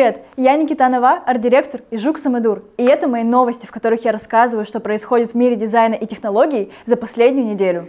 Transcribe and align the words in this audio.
Привет, 0.00 0.22
я 0.38 0.56
Никита 0.56 0.88
Нова, 0.88 1.22
арт-директор 1.26 1.82
и 1.90 1.98
Жук 1.98 2.16
Самодур. 2.16 2.64
И 2.78 2.84
это 2.84 3.06
мои 3.06 3.22
новости, 3.22 3.66
в 3.66 3.70
которых 3.70 4.02
я 4.02 4.12
рассказываю, 4.12 4.64
что 4.64 4.80
происходит 4.80 5.32
в 5.32 5.34
мире 5.34 5.56
дизайна 5.56 5.92
и 5.92 6.06
технологий 6.06 6.72
за 6.86 6.96
последнюю 6.96 7.46
неделю. 7.46 7.86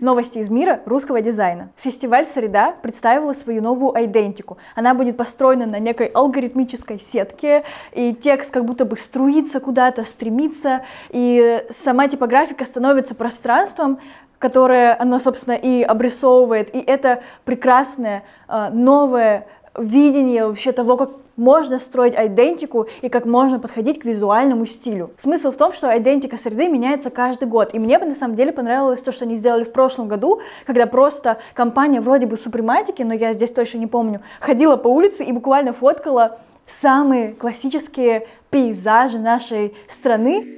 Новости 0.00 0.38
из 0.38 0.48
мира 0.48 0.80
русского 0.86 1.20
дизайна. 1.20 1.72
Фестиваль 1.76 2.24
«Среда» 2.24 2.70
представила 2.70 3.34
свою 3.34 3.60
новую 3.60 3.92
айдентику. 4.02 4.56
Она 4.74 4.94
будет 4.94 5.18
построена 5.18 5.66
на 5.66 5.78
некой 5.78 6.06
алгоритмической 6.06 6.98
сетке, 6.98 7.64
и 7.92 8.14
текст 8.14 8.50
как 8.50 8.64
будто 8.64 8.86
бы 8.86 8.96
струится 8.96 9.60
куда-то, 9.60 10.04
стремится, 10.04 10.86
и 11.10 11.62
сама 11.68 12.08
типографика 12.08 12.64
становится 12.64 13.14
пространством, 13.14 13.98
которое 14.38 14.94
оно, 14.98 15.18
собственно, 15.18 15.54
и 15.54 15.82
обрисовывает. 15.82 16.74
И 16.74 16.78
это 16.78 17.22
прекрасное, 17.44 18.24
э, 18.48 18.68
новое 18.70 19.46
видение 19.78 20.46
вообще 20.46 20.72
того, 20.72 20.96
как 20.96 21.10
можно 21.36 21.78
строить 21.78 22.14
идентику 22.16 22.86
и 23.02 23.08
как 23.08 23.26
можно 23.26 23.58
подходить 23.58 24.00
к 24.00 24.04
визуальному 24.04 24.66
стилю. 24.66 25.10
Смысл 25.18 25.50
в 25.50 25.56
том, 25.56 25.72
что 25.72 25.96
идентика 25.96 26.36
среды 26.36 26.68
меняется 26.68 27.10
каждый 27.10 27.46
год. 27.46 27.74
И 27.74 27.78
мне 27.78 27.98
бы 27.98 28.06
на 28.06 28.14
самом 28.14 28.36
деле 28.36 28.52
понравилось 28.52 29.02
то, 29.02 29.12
что 29.12 29.24
они 29.24 29.36
сделали 29.36 29.64
в 29.64 29.72
прошлом 29.72 30.08
году, 30.08 30.40
когда 30.66 30.86
просто 30.86 31.38
компания 31.54 32.00
вроде 32.00 32.26
бы 32.26 32.36
супрематики, 32.36 33.02
но 33.02 33.14
я 33.14 33.34
здесь 33.34 33.50
точно 33.50 33.78
не 33.78 33.86
помню, 33.86 34.22
ходила 34.40 34.76
по 34.76 34.88
улице 34.88 35.24
и 35.24 35.32
буквально 35.32 35.72
фоткала 35.72 36.38
самые 36.66 37.34
классические 37.34 38.26
пейзажи 38.50 39.18
нашей 39.18 39.74
страны. 39.88 40.52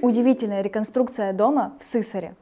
Удивительная 0.00 0.62
реконструкция 0.62 1.32
дома 1.32 1.72
в 1.80 1.84
Сысаре. 1.84 2.34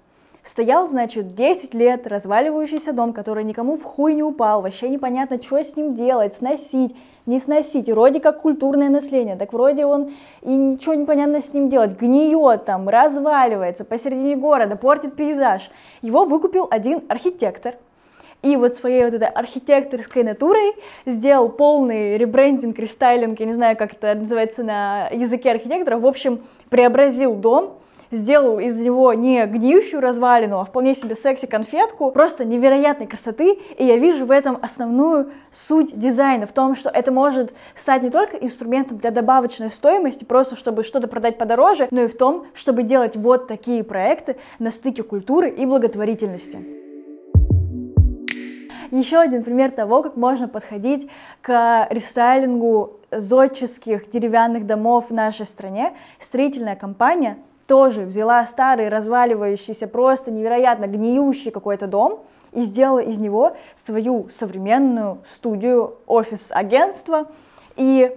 Стоял, 0.46 0.86
значит, 0.86 1.34
10 1.34 1.74
лет 1.74 2.06
разваливающийся 2.06 2.92
дом, 2.92 3.12
который 3.12 3.42
никому 3.42 3.76
в 3.76 3.82
хуй 3.82 4.14
не 4.14 4.22
упал, 4.22 4.62
вообще 4.62 4.88
непонятно, 4.88 5.42
что 5.42 5.58
с 5.58 5.74
ним 5.74 5.92
делать, 5.96 6.34
сносить, 6.34 6.94
не 7.26 7.40
сносить, 7.40 7.90
вроде 7.90 8.20
как 8.20 8.42
культурное 8.42 8.88
наследие, 8.88 9.34
так 9.34 9.52
вроде 9.52 9.86
он 9.86 10.12
и 10.42 10.54
ничего 10.54 10.94
непонятно 10.94 11.40
с 11.40 11.52
ним 11.52 11.68
делать, 11.68 12.00
гниет 12.00 12.64
там, 12.64 12.88
разваливается 12.88 13.84
посередине 13.84 14.36
города, 14.36 14.76
портит 14.76 15.16
пейзаж. 15.16 15.68
Его 16.00 16.24
выкупил 16.24 16.68
один 16.70 17.02
архитектор, 17.08 17.74
и 18.42 18.54
вот 18.54 18.76
своей 18.76 19.04
вот 19.04 19.14
этой 19.14 19.28
архитекторской 19.28 20.22
натурой 20.22 20.74
сделал 21.06 21.48
полный 21.48 22.16
ребрендинг, 22.18 22.78
рестайлинг, 22.78 23.40
я 23.40 23.46
не 23.46 23.52
знаю, 23.52 23.76
как 23.76 23.94
это 23.94 24.14
называется 24.14 24.62
на 24.62 25.08
языке 25.08 25.50
архитектора, 25.50 25.98
в 25.98 26.06
общем, 26.06 26.44
преобразил 26.70 27.34
дом, 27.34 27.80
сделал 28.10 28.58
из 28.58 28.76
него 28.76 29.12
не 29.14 29.44
гниющую 29.46 30.00
развалину, 30.00 30.60
а 30.60 30.64
вполне 30.64 30.94
себе 30.94 31.16
секси-конфетку, 31.16 32.10
просто 32.10 32.44
невероятной 32.44 33.06
красоты, 33.06 33.58
и 33.78 33.84
я 33.84 33.96
вижу 33.96 34.26
в 34.26 34.30
этом 34.30 34.58
основную 34.62 35.32
суть 35.52 35.98
дизайна, 35.98 36.46
в 36.46 36.52
том, 36.52 36.76
что 36.76 36.90
это 36.90 37.12
может 37.12 37.52
стать 37.74 38.02
не 38.02 38.10
только 38.10 38.36
инструментом 38.36 38.98
для 38.98 39.10
добавочной 39.10 39.70
стоимости, 39.70 40.24
просто 40.24 40.56
чтобы 40.56 40.84
что-то 40.84 41.08
продать 41.08 41.38
подороже, 41.38 41.88
но 41.90 42.02
и 42.02 42.08
в 42.08 42.16
том, 42.16 42.46
чтобы 42.54 42.82
делать 42.82 43.16
вот 43.16 43.48
такие 43.48 43.82
проекты 43.84 44.36
на 44.58 44.70
стыке 44.70 45.02
культуры 45.02 45.50
и 45.50 45.66
благотворительности. 45.66 46.76
Еще 48.90 49.18
один 49.18 49.42
пример 49.42 49.72
того, 49.72 50.02
как 50.02 50.16
можно 50.16 50.46
подходить 50.46 51.10
к 51.42 51.88
рестайлингу 51.90 53.00
зодческих 53.10 54.08
деревянных 54.10 54.66
домов 54.66 55.10
в 55.10 55.12
нашей 55.12 55.46
стране. 55.46 55.94
Строительная 56.20 56.76
компания 56.76 57.38
тоже 57.66 58.02
взяла 58.02 58.44
старый, 58.46 58.88
разваливающийся, 58.88 59.86
просто 59.86 60.30
невероятно 60.30 60.86
гниющий 60.86 61.50
какой-то 61.50 61.86
дом 61.86 62.20
и 62.52 62.62
сделала 62.62 63.00
из 63.00 63.18
него 63.18 63.56
свою 63.74 64.28
современную 64.30 65.18
студию, 65.28 65.96
офис 66.06 66.48
агентства. 66.50 67.26
И 67.76 68.16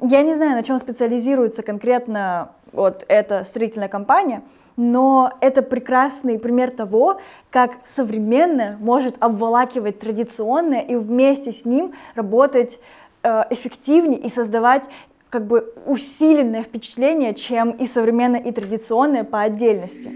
я 0.00 0.22
не 0.22 0.34
знаю, 0.34 0.52
на 0.52 0.62
чем 0.62 0.78
специализируется 0.78 1.62
конкретно 1.62 2.50
вот 2.72 3.04
эта 3.08 3.44
строительная 3.44 3.88
компания, 3.88 4.42
но 4.76 5.32
это 5.40 5.62
прекрасный 5.62 6.38
пример 6.38 6.70
того, 6.70 7.20
как 7.50 7.72
современное 7.84 8.76
может 8.78 9.14
обволакивать 9.20 10.00
традиционное 10.00 10.80
и 10.80 10.96
вместе 10.96 11.52
с 11.52 11.64
ним 11.64 11.94
работать 12.14 12.78
э, 13.22 13.44
эффективнее 13.50 14.20
и 14.20 14.28
создавать 14.28 14.84
как 15.30 15.46
бы 15.46 15.72
усиленное 15.86 16.62
впечатление, 16.62 17.34
чем 17.34 17.70
и 17.70 17.86
современное, 17.86 18.40
и 18.40 18.52
традиционное 18.52 19.24
по 19.24 19.40
отдельности. 19.40 20.08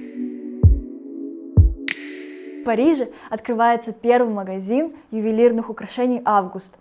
В 2.60 2.64
Париже 2.64 3.08
открывается 3.30 3.92
первый 3.92 4.32
магазин 4.32 4.92
ювелирных 5.10 5.70
украшений 5.70 6.20
«Август». 6.24 6.76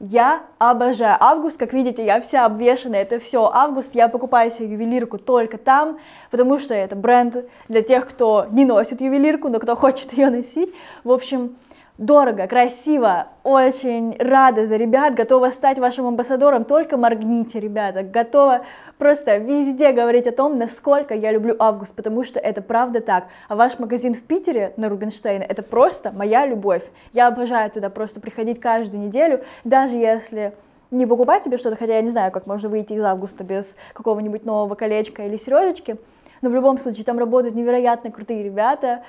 Я 0.00 0.42
обожаю 0.58 1.16
август, 1.18 1.56
как 1.56 1.72
видите, 1.72 2.04
я 2.04 2.20
вся 2.20 2.44
обвешана, 2.44 2.96
это 2.96 3.18
все 3.18 3.48
август, 3.50 3.94
я 3.94 4.08
покупаю 4.08 4.50
себе 4.50 4.72
ювелирку 4.72 5.18
только 5.18 5.56
там, 5.56 5.98
потому 6.30 6.58
что 6.58 6.74
это 6.74 6.94
бренд 6.94 7.36
для 7.68 7.80
тех, 7.80 8.06
кто 8.08 8.46
не 8.50 8.64
носит 8.66 9.00
ювелирку, 9.00 9.48
но 9.48 9.60
кто 9.60 9.76
хочет 9.76 10.12
ее 10.12 10.28
носить. 10.30 10.74
В 11.04 11.12
общем, 11.12 11.56
дорого, 11.98 12.48
красиво, 12.48 13.28
очень 13.44 14.16
рада 14.18 14.66
за 14.66 14.76
ребят, 14.76 15.14
готова 15.14 15.50
стать 15.50 15.78
вашим 15.78 16.06
амбассадором, 16.06 16.64
только 16.64 16.96
моргните, 16.96 17.60
ребята, 17.60 18.02
готова 18.02 18.62
просто 18.98 19.36
везде 19.36 19.92
говорить 19.92 20.26
о 20.26 20.32
том, 20.32 20.58
насколько 20.58 21.14
я 21.14 21.30
люблю 21.30 21.54
август, 21.58 21.94
потому 21.94 22.24
что 22.24 22.40
это 22.40 22.62
правда 22.62 23.00
так. 23.00 23.26
А 23.48 23.54
ваш 23.54 23.78
магазин 23.78 24.14
в 24.14 24.22
Питере 24.22 24.72
на 24.76 24.88
Рубинштейна, 24.88 25.44
это 25.44 25.62
просто 25.62 26.10
моя 26.10 26.46
любовь. 26.46 26.82
Я 27.12 27.28
обожаю 27.28 27.70
туда 27.70 27.90
просто 27.90 28.20
приходить 28.20 28.60
каждую 28.60 29.00
неделю, 29.00 29.44
даже 29.62 29.94
если 29.94 30.52
не 30.90 31.06
покупать 31.06 31.44
себе 31.44 31.58
что-то, 31.58 31.76
хотя 31.76 31.94
я 31.94 32.02
не 32.02 32.10
знаю, 32.10 32.32
как 32.32 32.46
можно 32.46 32.68
выйти 32.68 32.94
из 32.94 33.02
августа 33.02 33.44
без 33.44 33.76
какого-нибудь 33.92 34.44
нового 34.44 34.74
колечка 34.74 35.26
или 35.26 35.36
сережечки, 35.36 35.96
но 36.42 36.50
в 36.50 36.54
любом 36.54 36.78
случае 36.78 37.04
там 37.04 37.18
работают 37.18 37.54
невероятно 37.54 38.10
крутые 38.10 38.42
ребята, 38.42 39.02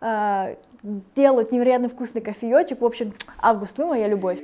а, 0.00 0.56
делают 0.82 1.52
невероятно 1.52 1.88
вкусный 1.88 2.20
кофеечек. 2.20 2.80
В 2.80 2.84
общем, 2.84 3.12
август, 3.40 3.78
вы 3.78 3.86
моя 3.86 4.08
любовь. 4.08 4.40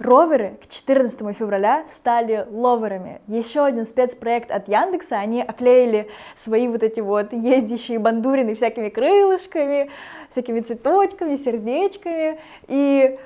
Роверы 0.00 0.56
к 0.62 0.68
14 0.68 1.36
февраля 1.36 1.84
стали 1.88 2.46
ловерами. 2.50 3.20
Еще 3.26 3.64
один 3.64 3.84
спецпроект 3.84 4.50
от 4.50 4.68
Яндекса. 4.68 5.18
Они 5.18 5.42
оклеили 5.42 6.08
свои 6.36 6.68
вот 6.68 6.82
эти 6.82 7.00
вот 7.00 7.32
ездящие 7.32 7.98
бандурины 7.98 8.54
всякими 8.54 8.88
крылышками, 8.90 9.90
всякими 10.30 10.60
цветочками, 10.60 11.36
сердечками. 11.36 12.38
И 12.68 13.18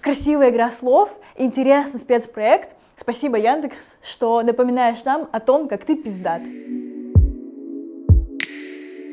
красивая 0.00 0.50
игра 0.50 0.70
слов, 0.70 1.10
интересный 1.34 1.98
спецпроект. 1.98 2.76
Спасибо, 2.98 3.38
Яндекс, 3.38 3.96
что 4.02 4.42
напоминаешь 4.42 5.02
нам 5.04 5.28
о 5.32 5.40
том, 5.40 5.66
как 5.66 5.84
ты 5.84 5.96
пиздат. 5.96 6.42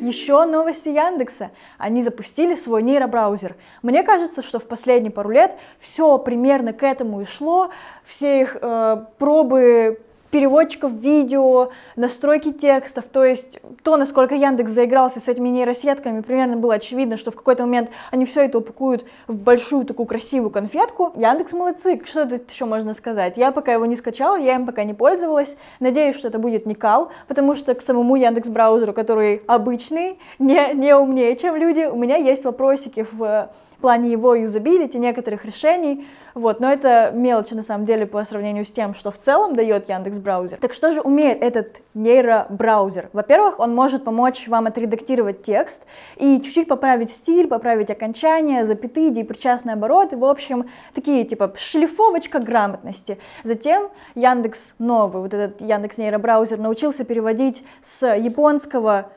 Еще 0.04 0.44
новости 0.44 0.90
Яндекса. 0.90 1.52
Они 1.78 2.04
запустили 2.04 2.56
свой 2.56 2.84
нейробраузер. 2.84 3.56
Мне 3.82 4.04
кажется, 4.04 4.44
что 4.44 4.60
в 4.60 4.66
последние 4.66 5.12
пару 5.12 5.30
лет 5.30 5.58
все 5.80 6.18
примерно 6.18 6.74
к 6.74 6.84
этому 6.84 7.22
и 7.22 7.26
шло. 7.26 7.70
Все 8.04 8.42
их 8.42 8.58
э, 8.60 9.06
пробы 9.18 10.02
переводчиков 10.34 10.92
видео, 10.94 11.70
настройки 11.96 12.52
текстов, 12.52 13.06
то 13.06 13.24
есть 13.24 13.60
то, 13.84 13.98
насколько 13.98 14.34
Яндекс 14.34 14.72
заигрался 14.72 15.20
с 15.20 15.28
этими 15.28 15.48
нейросетками, 15.50 16.22
примерно 16.22 16.58
было 16.58 16.74
очевидно, 16.74 17.18
что 17.18 17.30
в 17.30 17.36
какой-то 17.36 17.64
момент 17.64 17.92
они 18.10 18.26
все 18.26 18.46
это 18.46 18.58
упакуют 18.58 19.06
в 19.28 19.36
большую 19.36 19.86
такую 19.86 20.08
красивую 20.08 20.50
конфетку. 20.50 21.14
Яндекс 21.16 21.54
молодцы, 21.54 22.02
что 22.04 22.26
тут 22.26 22.50
еще 22.50 22.66
можно 22.66 22.96
сказать? 22.96 23.38
Я 23.38 23.52
пока 23.52 23.74
его 23.74 23.86
не 23.86 23.96
скачала, 23.96 24.36
я 24.36 24.56
им 24.56 24.66
пока 24.66 24.84
не 24.84 24.96
пользовалась, 24.96 25.56
надеюсь, 25.80 26.16
что 26.16 26.30
это 26.30 26.40
будет 26.40 26.66
не 26.66 26.74
кал, 26.74 27.12
потому 27.28 27.54
что 27.54 27.76
к 27.76 27.84
самому 27.84 28.16
Яндекс 28.16 28.50
браузеру, 28.50 28.92
который 28.92 29.44
обычный, 29.46 30.18
не, 30.40 30.74
не 30.74 30.96
умнее, 30.96 31.36
чем 31.36 31.56
люди, 31.58 31.82
у 31.82 31.96
меня 31.96 32.16
есть 32.16 32.44
вопросики 32.44 33.06
в 33.12 33.52
плане 33.84 34.14
его 34.14 34.34
юзабилити, 34.34 34.98
некоторых 34.98 35.44
решений, 35.44 36.08
вот, 36.36 36.62
но 36.62 36.72
это 36.72 37.12
мелочи 37.14 37.54
на 37.54 37.64
самом 37.64 37.86
деле 37.86 38.06
по 38.06 38.24
сравнению 38.24 38.64
с 38.64 38.72
тем, 38.72 38.96
что 38.96 39.12
в 39.12 39.18
целом 39.20 39.58
дает 39.58 39.90
Яндекс 39.90 40.20
браузер. 40.20 40.58
Так 40.62 40.72
что 40.72 40.94
же 40.94 41.02
умеет 41.02 41.44
этот 41.44 41.82
нейробраузер? 41.94 43.10
Во-первых, 43.12 43.60
он 43.60 43.76
может 43.76 44.06
помочь 44.06 44.48
вам 44.48 44.68
отредактировать 44.68 45.44
текст 45.44 45.86
и 46.16 46.40
чуть-чуть 46.42 46.70
поправить 46.70 47.12
стиль, 47.12 47.48
поправить 47.48 47.92
окончание, 47.92 48.64
запятые, 48.64 49.26
причастные 49.26 49.74
обороты, 49.74 50.16
в 50.16 50.24
общем, 50.24 50.70
такие 50.94 51.26
типа 51.26 51.54
шлифовочка 51.58 52.40
грамотности. 52.40 53.20
Затем 53.44 53.90
Яндекс 54.16 54.76
новый, 54.80 55.24
вот 55.24 55.34
этот 55.34 55.60
Яндекс 55.60 55.98
нейробраузер 55.98 56.58
научился 56.58 57.04
переводить 57.04 57.66
с 57.84 58.08
японского 58.08 59.10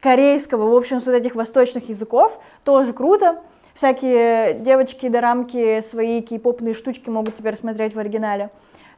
корейского, 0.00 0.70
в 0.70 0.76
общем, 0.76 1.00
с 1.00 1.06
вот 1.06 1.14
этих 1.16 1.34
восточных 1.34 1.88
языков, 1.88 2.38
тоже 2.62 2.92
круто 2.92 3.40
всякие 3.74 4.54
девочки 4.54 5.08
дорамки 5.08 5.80
свои 5.80 6.20
кей-попные 6.20 6.74
штучки 6.74 7.08
могут 7.10 7.36
теперь 7.36 7.56
смотреть 7.56 7.94
в 7.94 7.98
оригинале. 7.98 8.50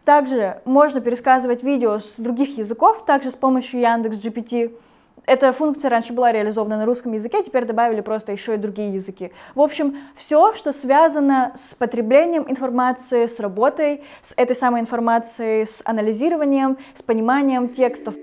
Также 0.05 0.61
можно 0.65 1.01
пересказывать 1.01 1.63
видео 1.63 1.99
с 1.99 2.17
других 2.19 2.59
языков, 2.59 3.05
также 3.07 3.31
с 3.31 3.37
помощью 3.37 3.81
Яндекс 3.81 4.19
GPT. 4.19 4.77
эта 5.25 5.51
функция 5.53 5.89
раньше 5.89 6.13
была 6.13 6.31
реализована 6.31 6.77
на 6.77 6.85
русском 6.85 7.13
языке, 7.13 7.43
теперь 7.43 7.65
добавили 7.65 8.03
просто 8.03 8.31
еще 8.33 8.55
и 8.55 8.59
другие 8.59 8.93
языки. 8.93 9.33
В 9.55 9.63
общем, 9.63 9.97
все, 10.15 10.53
что 10.53 10.73
связано 10.75 11.55
с 11.57 11.75
потреблением 11.75 12.45
информации, 12.47 13.27
с 13.27 13.41
работой, 13.41 14.03
с 14.21 14.35
этой 14.37 14.55
самой 14.55 14.83
информацией, 14.83 15.65
с 15.65 15.81
анализированием, 15.85 16.77
с 16.95 17.03
пониманием 17.03 17.71
текстов. 17.71 18.15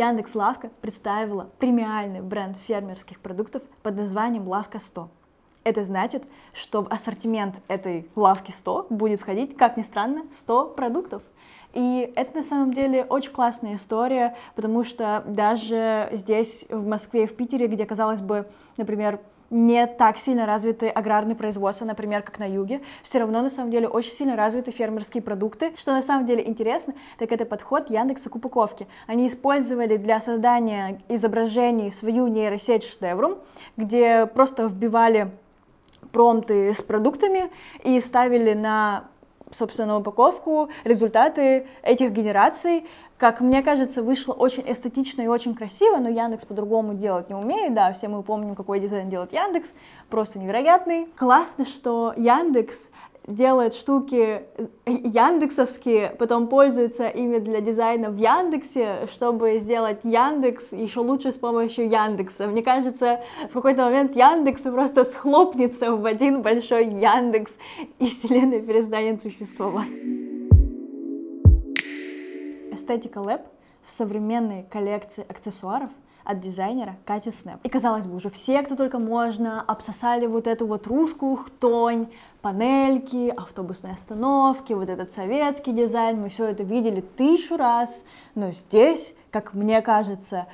Яндекс 0.00 0.34
Лавка 0.34 0.70
представила 0.80 1.50
премиальный 1.58 2.22
бренд 2.22 2.56
фермерских 2.66 3.20
продуктов 3.20 3.62
под 3.82 3.96
названием 3.96 4.48
Лавка 4.48 4.78
100. 4.78 5.10
Это 5.62 5.84
значит, 5.84 6.24
что 6.54 6.80
в 6.80 6.90
ассортимент 6.90 7.56
этой 7.68 8.08
лавки 8.16 8.50
100 8.50 8.86
будет 8.88 9.20
входить, 9.20 9.58
как 9.58 9.76
ни 9.76 9.82
странно, 9.82 10.22
100 10.32 10.68
продуктов. 10.68 11.22
И 11.74 12.10
это 12.16 12.38
на 12.38 12.42
самом 12.42 12.72
деле 12.72 13.04
очень 13.04 13.30
классная 13.30 13.74
история, 13.74 14.34
потому 14.54 14.84
что 14.84 15.22
даже 15.26 16.08
здесь, 16.12 16.64
в 16.70 16.88
Москве 16.88 17.24
и 17.24 17.26
в 17.26 17.36
Питере, 17.36 17.66
где, 17.66 17.84
казалось 17.84 18.22
бы, 18.22 18.48
например, 18.78 19.20
не 19.50 19.86
так 19.86 20.18
сильно 20.18 20.46
развиты 20.46 20.88
аграрные 20.88 21.34
производства, 21.34 21.84
например, 21.84 22.22
как 22.22 22.38
на 22.38 22.48
юге, 22.48 22.80
все 23.02 23.18
равно 23.18 23.42
на 23.42 23.50
самом 23.50 23.70
деле 23.70 23.88
очень 23.88 24.12
сильно 24.12 24.36
развиты 24.36 24.70
фермерские 24.70 25.22
продукты. 25.22 25.72
Что 25.76 25.92
на 25.92 26.02
самом 26.02 26.26
деле 26.26 26.46
интересно, 26.46 26.94
так 27.18 27.32
это 27.32 27.44
подход 27.44 27.90
Яндекса 27.90 28.30
к 28.30 28.36
упаковке. 28.36 28.86
Они 29.06 29.26
использовали 29.26 29.96
для 29.96 30.20
создания 30.20 31.00
изображений 31.08 31.90
свою 31.90 32.28
нейросеть 32.28 32.84
Шедеврум, 32.84 33.38
где 33.76 34.26
просто 34.26 34.66
вбивали 34.66 35.30
промты 36.12 36.72
с 36.72 36.82
продуктами 36.82 37.50
и 37.82 38.00
ставили 38.00 38.54
на 38.54 39.04
собственно, 39.52 39.96
упаковку, 39.96 40.68
результаты 40.84 41.66
этих 41.82 42.12
генераций. 42.12 42.86
Как 43.20 43.40
мне 43.40 43.62
кажется, 43.62 44.02
вышло 44.02 44.32
очень 44.32 44.62
эстетично 44.66 45.20
и 45.20 45.26
очень 45.26 45.54
красиво, 45.54 45.98
но 45.98 46.08
Яндекс 46.08 46.46
по-другому 46.46 46.94
делать 46.94 47.28
не 47.28 47.34
умеет, 47.34 47.74
да, 47.74 47.92
все 47.92 48.08
мы 48.08 48.22
помним, 48.22 48.54
какой 48.54 48.80
дизайн 48.80 49.10
делает 49.10 49.34
Яндекс, 49.34 49.74
просто 50.08 50.38
невероятный. 50.38 51.06
Классно, 51.18 51.66
что 51.66 52.14
Яндекс 52.16 52.88
делает 53.26 53.74
штуки 53.74 54.40
э, 54.56 54.66
яндексовские, 54.86 56.16
потом 56.18 56.48
пользуется 56.48 57.08
ими 57.08 57.40
для 57.40 57.60
дизайна 57.60 58.08
в 58.08 58.16
Яндексе, 58.16 59.06
чтобы 59.12 59.58
сделать 59.58 60.00
Яндекс 60.02 60.72
еще 60.72 61.00
лучше 61.00 61.32
с 61.32 61.36
помощью 61.36 61.90
Яндекса. 61.90 62.46
Мне 62.46 62.62
кажется, 62.62 63.20
в 63.50 63.52
какой-то 63.52 63.84
момент 63.84 64.16
Яндекс 64.16 64.62
просто 64.62 65.04
схлопнется 65.04 65.94
в 65.94 66.06
один 66.06 66.40
большой 66.40 66.86
Яндекс, 66.86 67.52
и 67.98 68.08
вселенная 68.08 68.60
перестанет 68.60 69.20
существовать. 69.20 69.92
Эстетика 72.72 73.20
Lab 73.20 73.46
в 73.84 73.90
современной 73.90 74.64
коллекции 74.64 75.24
аксессуаров– 75.28 75.90
от 76.24 76.40
дизайнера 76.40 76.96
Кати 77.04 77.30
Снэп. 77.30 77.58
И 77.64 77.68
казалось 77.68 78.06
бы, 78.06 78.16
уже 78.16 78.30
все, 78.30 78.62
кто 78.62 78.76
только 78.76 78.98
можно, 78.98 79.60
обсосали 79.60 80.26
вот 80.26 80.46
эту 80.46 80.66
вот 80.66 80.86
русскую 80.86 81.36
хтонь, 81.36 82.08
панельки, 82.40 83.32
автобусные 83.36 83.94
остановки, 83.94 84.72
вот 84.72 84.88
этот 84.88 85.12
советский 85.12 85.72
дизайн, 85.72 86.20
мы 86.20 86.28
все 86.28 86.46
это 86.46 86.62
видели 86.62 87.00
тысячу 87.00 87.56
раз, 87.56 88.04
но 88.34 88.52
здесь, 88.52 89.14
как 89.30 89.54
мне 89.54 89.82
кажется, 89.82 90.46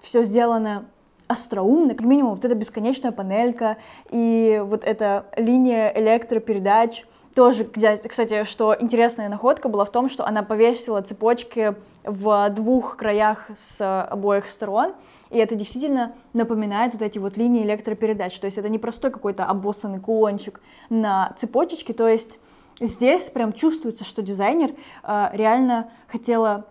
все 0.00 0.22
сделано 0.24 0.86
остроумно, 1.26 1.94
как 1.94 2.06
минимум 2.06 2.34
вот 2.34 2.44
эта 2.44 2.54
бесконечная 2.54 3.12
панелька 3.12 3.76
и 4.10 4.62
вот 4.64 4.84
эта 4.84 5.26
линия 5.36 5.92
электропередач, 5.94 7.04
тоже, 7.38 7.62
кстати, 7.66 8.42
что 8.42 8.74
интересная 8.76 9.28
находка 9.28 9.68
была 9.68 9.84
в 9.84 9.92
том, 9.92 10.10
что 10.10 10.26
она 10.26 10.42
повесила 10.42 11.02
цепочки 11.02 11.76
в 12.02 12.50
двух 12.50 12.96
краях 12.96 13.46
с 13.56 14.02
обоих 14.06 14.50
сторон, 14.50 14.94
и 15.30 15.38
это 15.38 15.54
действительно 15.54 16.16
напоминает 16.32 16.94
вот 16.94 17.02
эти 17.02 17.18
вот 17.18 17.36
линии 17.36 17.62
электропередач, 17.62 18.36
то 18.40 18.46
есть 18.46 18.58
это 18.58 18.68
не 18.68 18.80
простой 18.80 19.12
какой-то 19.12 19.44
обоссанный 19.44 20.00
кулончик 20.00 20.60
на 20.90 21.32
цепочечке, 21.38 21.92
то 21.92 22.08
есть 22.08 22.40
здесь 22.80 23.30
прям 23.30 23.52
чувствуется, 23.52 24.04
что 24.04 24.20
дизайнер 24.20 24.72
э, 25.04 25.28
реально 25.32 25.92
хотела 26.08 26.66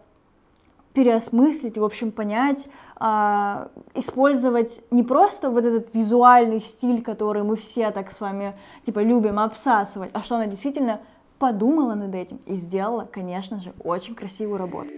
переосмыслить, 0.97 1.77
в 1.77 1.83
общем, 1.83 2.11
понять, 2.11 2.67
а, 2.95 3.69
использовать 3.93 4.81
не 4.89 5.03
просто 5.03 5.51
вот 5.51 5.63
этот 5.63 5.93
визуальный 5.93 6.59
стиль, 6.59 7.03
который 7.03 7.43
мы 7.43 7.55
все 7.55 7.91
так 7.91 8.11
с 8.11 8.19
вами 8.19 8.55
типа 8.83 9.01
любим 9.03 9.37
обсасывать, 9.37 10.09
а 10.13 10.23
что 10.23 10.37
она 10.37 10.47
действительно 10.47 11.01
подумала 11.37 11.93
над 11.93 12.15
этим 12.15 12.39
и 12.47 12.55
сделала, 12.55 13.07
конечно 13.13 13.59
же, 13.59 13.73
очень 13.83 14.15
красивую 14.15 14.57
работу. 14.57 14.89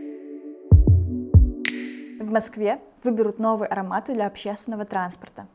В 2.21 2.31
Москве 2.31 2.79
выберут 3.03 3.37
новые 3.37 3.67
ароматы 3.67 4.13
для 4.13 4.27
общественного 4.27 4.85
транспорта. 4.85 5.47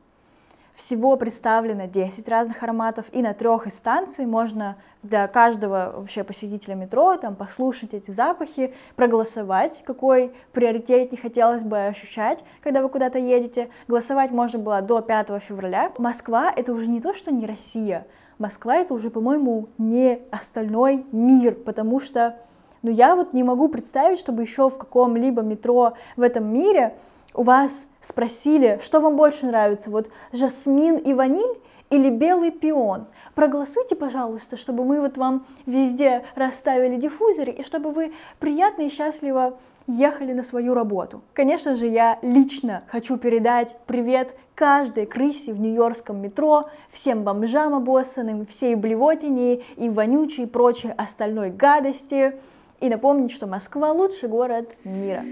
Всего 0.75 1.17
представлено 1.17 1.87
10 1.87 2.29
разных 2.29 2.63
ароматов, 2.65 3.07
и 3.13 3.23
на 3.23 3.33
трех 3.33 3.69
из 3.69 3.77
станций 3.77 4.27
можно 4.27 4.77
для 5.05 5.29
каждого 5.29 5.93
вообще 5.97 6.25
посетителя 6.25 6.75
метро 6.75 7.17
там, 7.17 7.37
послушать 7.37 7.95
эти 7.95 8.11
запахи, 8.11 8.75
проголосовать, 8.97 9.83
какой 9.85 10.33
приоритет 10.53 11.13
не 11.13 11.19
хотелось 11.19 11.63
бы 11.63 11.87
ощущать, 11.87 12.45
когда 12.61 12.83
вы 12.83 12.89
куда-то 12.89 13.21
едете. 13.21 13.69
Голосовать 13.87 14.33
можно 14.33 14.59
было 14.59 14.83
до 14.83 15.01
5 15.01 15.41
февраля. 15.41 15.93
Москва— 15.99 16.53
это 16.57 16.73
уже 16.73 16.89
не 16.89 17.01
то, 17.01 17.15
что 17.15 17.33
не 17.33 17.47
Россия. 17.47 18.05
Москва— 18.39 18.75
это 18.77 18.95
уже, 18.95 19.11
по-моему, 19.11 19.69
не 19.79 20.23
остальной 20.33 21.07
мир, 21.13 21.55
потому 21.55 22.01
что 22.01 22.37
ну, 22.83 22.91
я 22.91 23.15
вот 23.15 23.33
не 23.33 23.45
могу 23.45 23.69
представить, 23.69 24.19
чтобы 24.19 24.43
еще 24.43 24.69
в 24.69 24.77
каком-либо 24.77 25.43
метро 25.43 25.95
в 26.17 26.23
этом 26.23 26.53
мире 26.53 26.95
у 27.35 27.43
вас 27.43 27.89
спросили, 28.01 28.81
что 28.83 29.01
вам 29.01 29.17
больше 29.17 29.47
нравится, 29.47 29.91
вот 29.91 30.09
жасмин 30.33 30.97
и 30.97 31.13
ваниль 31.13 31.59
или 31.91 32.09
белый 32.09 32.51
пион. 32.51 33.07
Проголосуйте, 33.35 33.95
пожалуйста, 33.97 34.57
чтобы 34.57 34.85
мы 34.85 35.01
вот 35.01 35.17
вам 35.17 35.45
везде 35.67 36.25
расставили 36.35 36.97
диффузеры 36.97 37.53
и 37.53 37.65
чтобы 37.65 37.91
вы 37.91 38.13
приятно 38.39 38.83
и 38.83 38.89
счастливо 38.89 39.59
ехали 39.87 40.33
на 40.33 40.43
свою 40.43 40.73
работу. 40.73 41.21
Конечно 41.35 41.75
же, 41.75 41.87
я 41.87 42.19
лично 42.23 42.85
хочу 42.87 43.19
передать 43.19 43.77
привет 43.87 44.35
каждой 44.55 45.05
крысе 45.05 45.53
в 45.53 45.61
нью-йоркском 45.61 46.23
метро, 46.23 46.71
всем 46.91 47.23
бомжам 47.23 47.75
обоссанным, 47.75 48.47
всей 48.47 48.77
блевотине 48.77 49.57
и 49.77 49.91
вонючей 49.91 50.47
прочей 50.47 50.93
остальной 50.97 51.51
гадости, 51.51 52.35
и 52.81 52.89
напомнить, 52.89 53.33
что 53.33 53.47
Москва 53.47 53.93
лучший 53.93 54.29
город 54.29 54.75
мира 54.85 55.25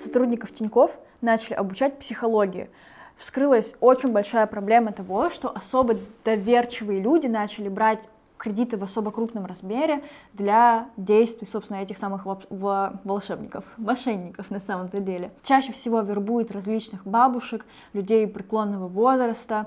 сотрудников 0.00 0.52
Тиньков 0.52 0.98
начали 1.20 1.54
обучать 1.54 1.98
психологии. 1.98 2.70
Вскрылась 3.16 3.74
очень 3.80 4.12
большая 4.12 4.46
проблема 4.46 4.92
того, 4.92 5.30
что 5.30 5.50
особо 5.50 5.96
доверчивые 6.24 7.00
люди 7.00 7.26
начали 7.26 7.68
брать 7.68 8.00
кредиты 8.40 8.78
в 8.78 8.84
особо 8.84 9.10
крупном 9.10 9.44
размере 9.44 10.02
для 10.32 10.88
действий, 10.96 11.46
собственно, 11.46 11.78
этих 11.78 11.98
самых 11.98 12.24
волшебников, 12.24 13.64
мошенников 13.76 14.50
на 14.50 14.58
самом-то 14.58 15.00
деле. 15.00 15.30
Чаще 15.42 15.72
всего 15.72 16.00
вербуют 16.00 16.50
различных 16.50 17.06
бабушек, 17.06 17.66
людей 17.92 18.26
преклонного 18.26 18.88
возраста 18.88 19.66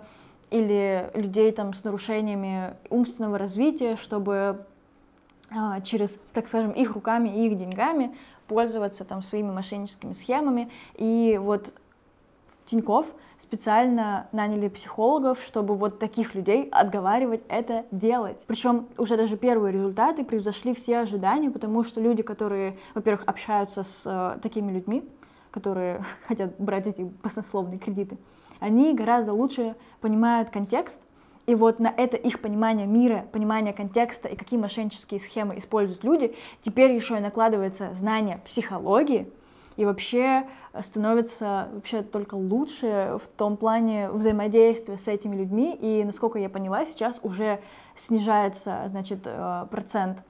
или 0.50 1.10
людей 1.13 1.51
там 1.51 1.74
с 1.74 1.84
нарушениями 1.84 2.74
умственного 2.89 3.38
развития, 3.38 3.96
чтобы 3.96 4.65
а, 5.55 5.81
через, 5.81 6.17
так 6.34 6.48
скажем, 6.48 6.72
их 6.72 6.91
руками 6.91 7.29
и 7.29 7.48
их 7.48 7.57
деньгами 7.57 8.15
пользоваться 8.47 9.03
там 9.05 9.21
своими 9.21 9.51
мошенническими 9.51 10.13
схемами. 10.13 10.69
И 10.95 11.39
вот 11.41 11.73
Тиньков 12.65 13.07
специально 13.38 14.27
наняли 14.31 14.69
психологов, 14.69 15.41
чтобы 15.45 15.75
вот 15.75 16.00
таких 16.00 16.33
людей 16.33 16.69
отговаривать 16.71 17.41
это 17.50 17.85
делать. 17.91 18.41
Причем 18.47 18.88
уже 18.97 19.17
даже 19.17 19.35
первые 19.38 19.73
результаты 19.73 20.23
превзошли 20.23 20.73
все 20.73 21.00
ожидания, 21.00 21.51
потому 21.51 21.83
что 21.83 22.00
люди, 22.00 22.23
которые, 22.23 22.77
во-первых, 22.95 23.23
общаются 23.27 23.83
с 23.83 24.03
э, 24.05 24.39
такими 24.41 24.71
людьми, 24.71 25.03
которые 25.51 26.03
хотят 26.27 26.57
брать 26.57 26.88
эти 26.88 27.01
баснословные 27.01 27.79
кредиты, 27.79 28.17
они 28.59 28.93
гораздо 28.93 29.33
лучше 29.33 29.75
понимают 30.00 30.50
контекст, 30.50 31.01
и 31.45 31.55
вот 31.55 31.79
на 31.79 31.93
это 31.95 32.15
их 32.15 32.39
понимание 32.39 32.88
мира, 32.88 33.25
понимание 33.31 33.73
контекста 33.73 34.29
и 34.29 34.35
какие 34.35 34.59
мошеннические 34.59 35.19
схемы 35.19 35.57
используют 35.57 36.03
люди, 36.03 36.35
теперь 36.63 36.91
еще 36.91 37.17
и 37.17 37.19
накладывается 37.19 37.93
знание 37.93 38.39
психологии, 38.45 39.29
и 39.75 39.85
вообще 39.85 40.45
становится 40.81 41.69
вообще 41.73 42.03
только 42.03 42.35
лучше 42.35 43.17
в 43.23 43.27
том 43.27 43.57
плане 43.57 44.09
взаимодействия 44.12 44.97
с 44.97 45.07
этими 45.07 45.35
людьми. 45.35 45.75
И, 45.81 46.03
насколько 46.03 46.38
я 46.38 46.47
поняла, 46.47 46.85
сейчас 46.85 47.19
уже 47.23 47.59
снижается, 47.95 48.83
значит, 48.88 49.21
э, 49.25 49.65
процент 49.71 50.23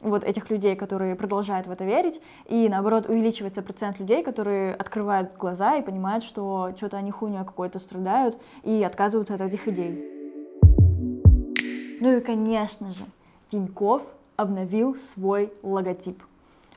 вот 0.00 0.24
этих 0.24 0.50
людей, 0.50 0.76
которые 0.76 1.14
продолжают 1.14 1.66
в 1.66 1.70
это 1.70 1.84
верить, 1.84 2.20
и 2.46 2.68
наоборот 2.68 3.08
увеличивается 3.08 3.62
процент 3.62 3.98
людей, 3.98 4.22
которые 4.22 4.74
открывают 4.74 5.36
глаза 5.36 5.76
и 5.76 5.82
понимают, 5.82 6.24
что 6.24 6.72
что-то 6.76 6.96
они 6.96 7.10
хуйня 7.10 7.44
какой-то 7.44 7.78
страдают 7.78 8.36
и 8.62 8.82
отказываются 8.82 9.34
от 9.34 9.40
этих 9.40 9.66
идей. 9.66 10.17
Ну 12.00 12.16
и, 12.16 12.20
конечно 12.20 12.92
же, 12.92 13.04
Тиньков 13.50 14.02
обновил 14.36 14.94
свой 14.94 15.52
логотип. 15.62 16.22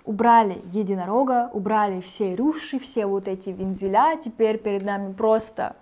убрали 0.06 0.62
единорога, 0.72 1.50
убрали 1.54 2.02
все 2.02 2.36
рюши, 2.36 2.80
все 2.80 3.06
вот 3.06 3.28
эти 3.28 3.50
вензеля, 3.50 4.18
теперь 4.24 4.58
перед 4.58 4.84
нами 4.84 5.14
просто 5.14 5.76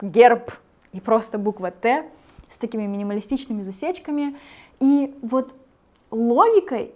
герб 0.00 0.52
и 0.92 1.00
просто 1.00 1.38
буква 1.38 1.70
Т 1.70 2.08
с 2.50 2.58
такими 2.58 2.86
минималистичными 2.86 3.62
засечками. 3.62 4.36
И 4.78 5.14
вот 5.22 5.54
логикой 6.10 6.92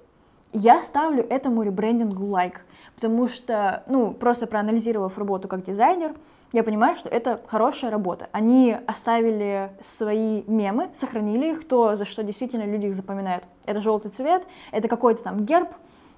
я 0.53 0.83
ставлю 0.83 1.25
этому 1.29 1.63
ребрендингу 1.63 2.27
лайк, 2.27 2.65
потому 2.95 3.29
что, 3.29 3.83
ну, 3.87 4.13
просто 4.13 4.47
проанализировав 4.47 5.19
работу 5.19 5.49
как 5.49 5.65
дизайнер, 5.65 6.15
я 6.53 6.65
понимаю, 6.65 6.97
что 6.97 7.09
это 7.09 7.41
хорошая 7.47 7.91
работа. 7.91 8.29
Они 8.33 8.77
оставили 8.87 9.71
свои 9.97 10.43
мемы, 10.47 10.91
сохранили 10.93 11.53
их, 11.53 11.67
то, 11.67 11.95
за 11.95 12.05
что 12.05 12.23
действительно 12.25 12.65
люди 12.65 12.87
их 12.87 12.95
запоминают. 12.95 13.45
Это 13.67 13.81
желтый 13.81 14.11
цвет, 14.11 14.43
это 14.73 14.89
какой-то 14.89 15.23
там 15.23 15.45
герб, 15.45 15.69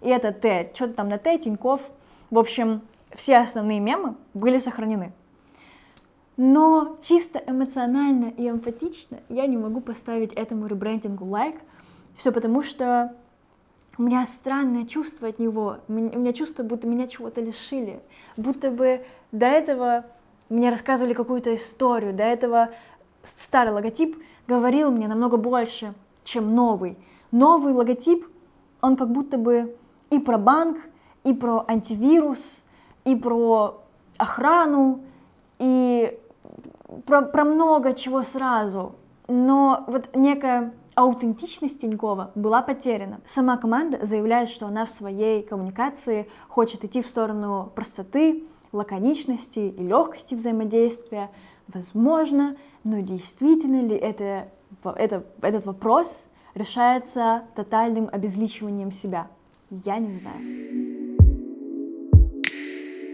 и 0.01 0.09
это 0.09 0.33
Т, 0.33 0.71
что-то 0.75 0.95
там 0.95 1.09
на 1.09 1.19
Т, 1.19 1.39
Тиньков. 1.39 1.83
В 2.31 2.39
общем, 2.39 2.81
все 3.15 3.37
основные 3.39 3.79
мемы 3.79 4.15
были 4.33 4.59
сохранены. 4.59 5.13
Но 6.39 6.97
чисто 7.03 7.43
эмоционально 7.47 8.33
и 8.37 8.49
эмпатично 8.49 9.19
я 9.29 9.47
не 9.47 9.59
могу 9.59 9.83
поставить 9.83 10.33
этому 10.33 10.67
ребрендингу 10.67 11.27
лайк. 11.27 11.57
Все 12.17 12.33
потому, 12.33 12.63
что 12.63 13.15
у 13.99 14.03
меня 14.03 14.25
странное 14.25 14.87
чувство 14.87 15.29
от 15.29 15.39
него. 15.39 15.77
У 15.89 15.93
меня 15.93 16.33
чувство, 16.33 16.63
будто 16.63 16.87
меня 16.87 17.07
чего-то 17.07 17.43
лишили. 17.43 18.01
Будто 18.39 18.71
бы 18.71 19.05
до 19.31 19.47
этого 19.47 20.07
мне 20.53 20.71
рассказывали 20.71 21.15
какую-то 21.15 21.55
историю, 21.57 22.13
до 22.13 22.23
этого 22.23 22.71
старый 23.37 23.73
логотип 23.73 24.23
говорил 24.47 24.91
мне 24.91 25.09
намного 25.09 25.37
больше, 25.37 25.95
чем 26.25 26.55
новый. 26.55 26.99
Новый 27.31 27.73
логотип, 27.73 28.27
он 28.81 28.97
как 28.97 29.11
будто 29.11 29.39
бы 29.39 29.77
и 30.11 30.19
про 30.19 30.37
банк, 30.39 30.79
и 31.25 31.33
про 31.33 31.65
антивирус, 31.67 32.63
и 33.05 33.17
про 33.17 33.81
охрану, 34.19 35.01
и 35.59 36.19
про, 37.07 37.23
про 37.23 37.45
много 37.45 37.95
чего 37.95 38.23
сразу. 38.23 38.95
Но 39.29 39.85
вот 39.87 40.15
некая 40.15 40.75
аутентичность 40.95 41.81
Тинькова 41.81 42.33
была 42.35 42.61
потеряна. 42.61 43.21
Сама 43.27 43.57
команда 43.57 44.05
заявляет, 44.05 44.51
что 44.51 44.67
она 44.67 44.85
в 44.85 44.91
своей 44.91 45.43
коммуникации 45.43 46.29
хочет 46.49 46.85
идти 46.85 47.01
в 47.01 47.07
сторону 47.07 47.73
простоты, 47.75 48.45
лаконичности 48.73 49.61
и 49.61 49.83
легкости 49.83 50.35
взаимодействия. 50.35 51.31
Возможно, 51.69 52.57
но 52.85 53.01
действительно 53.01 53.83
ли 53.87 53.97
это, 53.97 54.49
это, 54.85 55.25
этот 55.41 55.67
вопрос 55.67 56.27
решается 56.55 57.45
тотальным 57.55 58.09
обезличиванием 58.11 58.91
себя? 58.91 59.29
Я 59.71 59.99
не 59.99 60.13
знаю. 60.13 60.82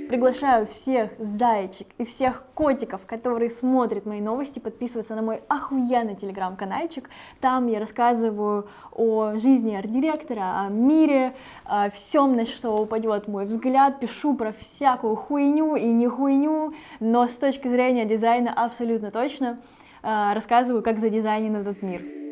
Приглашаю 0.09 0.67
всех 0.67 1.11
сдаечек 1.19 1.87
и 1.99 2.05
всех 2.07 2.43
котиков, 2.55 3.03
которые 3.05 3.50
смотрят 3.50 4.07
мои 4.07 4.23
новости, 4.23 4.59
подписываться 4.59 5.15
на 5.15 5.21
мой 5.21 5.43
охуенный 5.49 6.17
телеграм-канальчик. 6.17 7.11
Там 7.41 7.67
я 7.67 7.79
рассказываю 7.79 8.69
о 8.93 9.35
жизни 9.35 9.75
арт-директора, 9.75 10.62
о 10.62 10.71
мире, 10.71 11.35
о 11.65 11.91
всем, 11.91 12.37
на 12.37 12.47
что 12.47 12.75
упадет 12.75 13.29
мой 13.29 13.45
взгляд. 13.45 14.00
Пишу 14.00 14.33
про 14.35 14.53
всякую 14.53 15.15
хуйню 15.15 15.77
и 15.77 15.85
не 15.85 16.09
хуйню, 16.09 16.73
но 17.00 17.29
с 17.29 17.37
точки 17.37 17.69
зрения 17.69 18.07
дизайна 18.07 18.50
абсолютно 18.55 19.11
точно 19.11 19.59
э, 20.03 20.33
рассказываю, 20.33 20.83
как 20.83 21.00
задизайнен 21.00 21.55
этот 21.55 21.83
мир. 21.83 22.28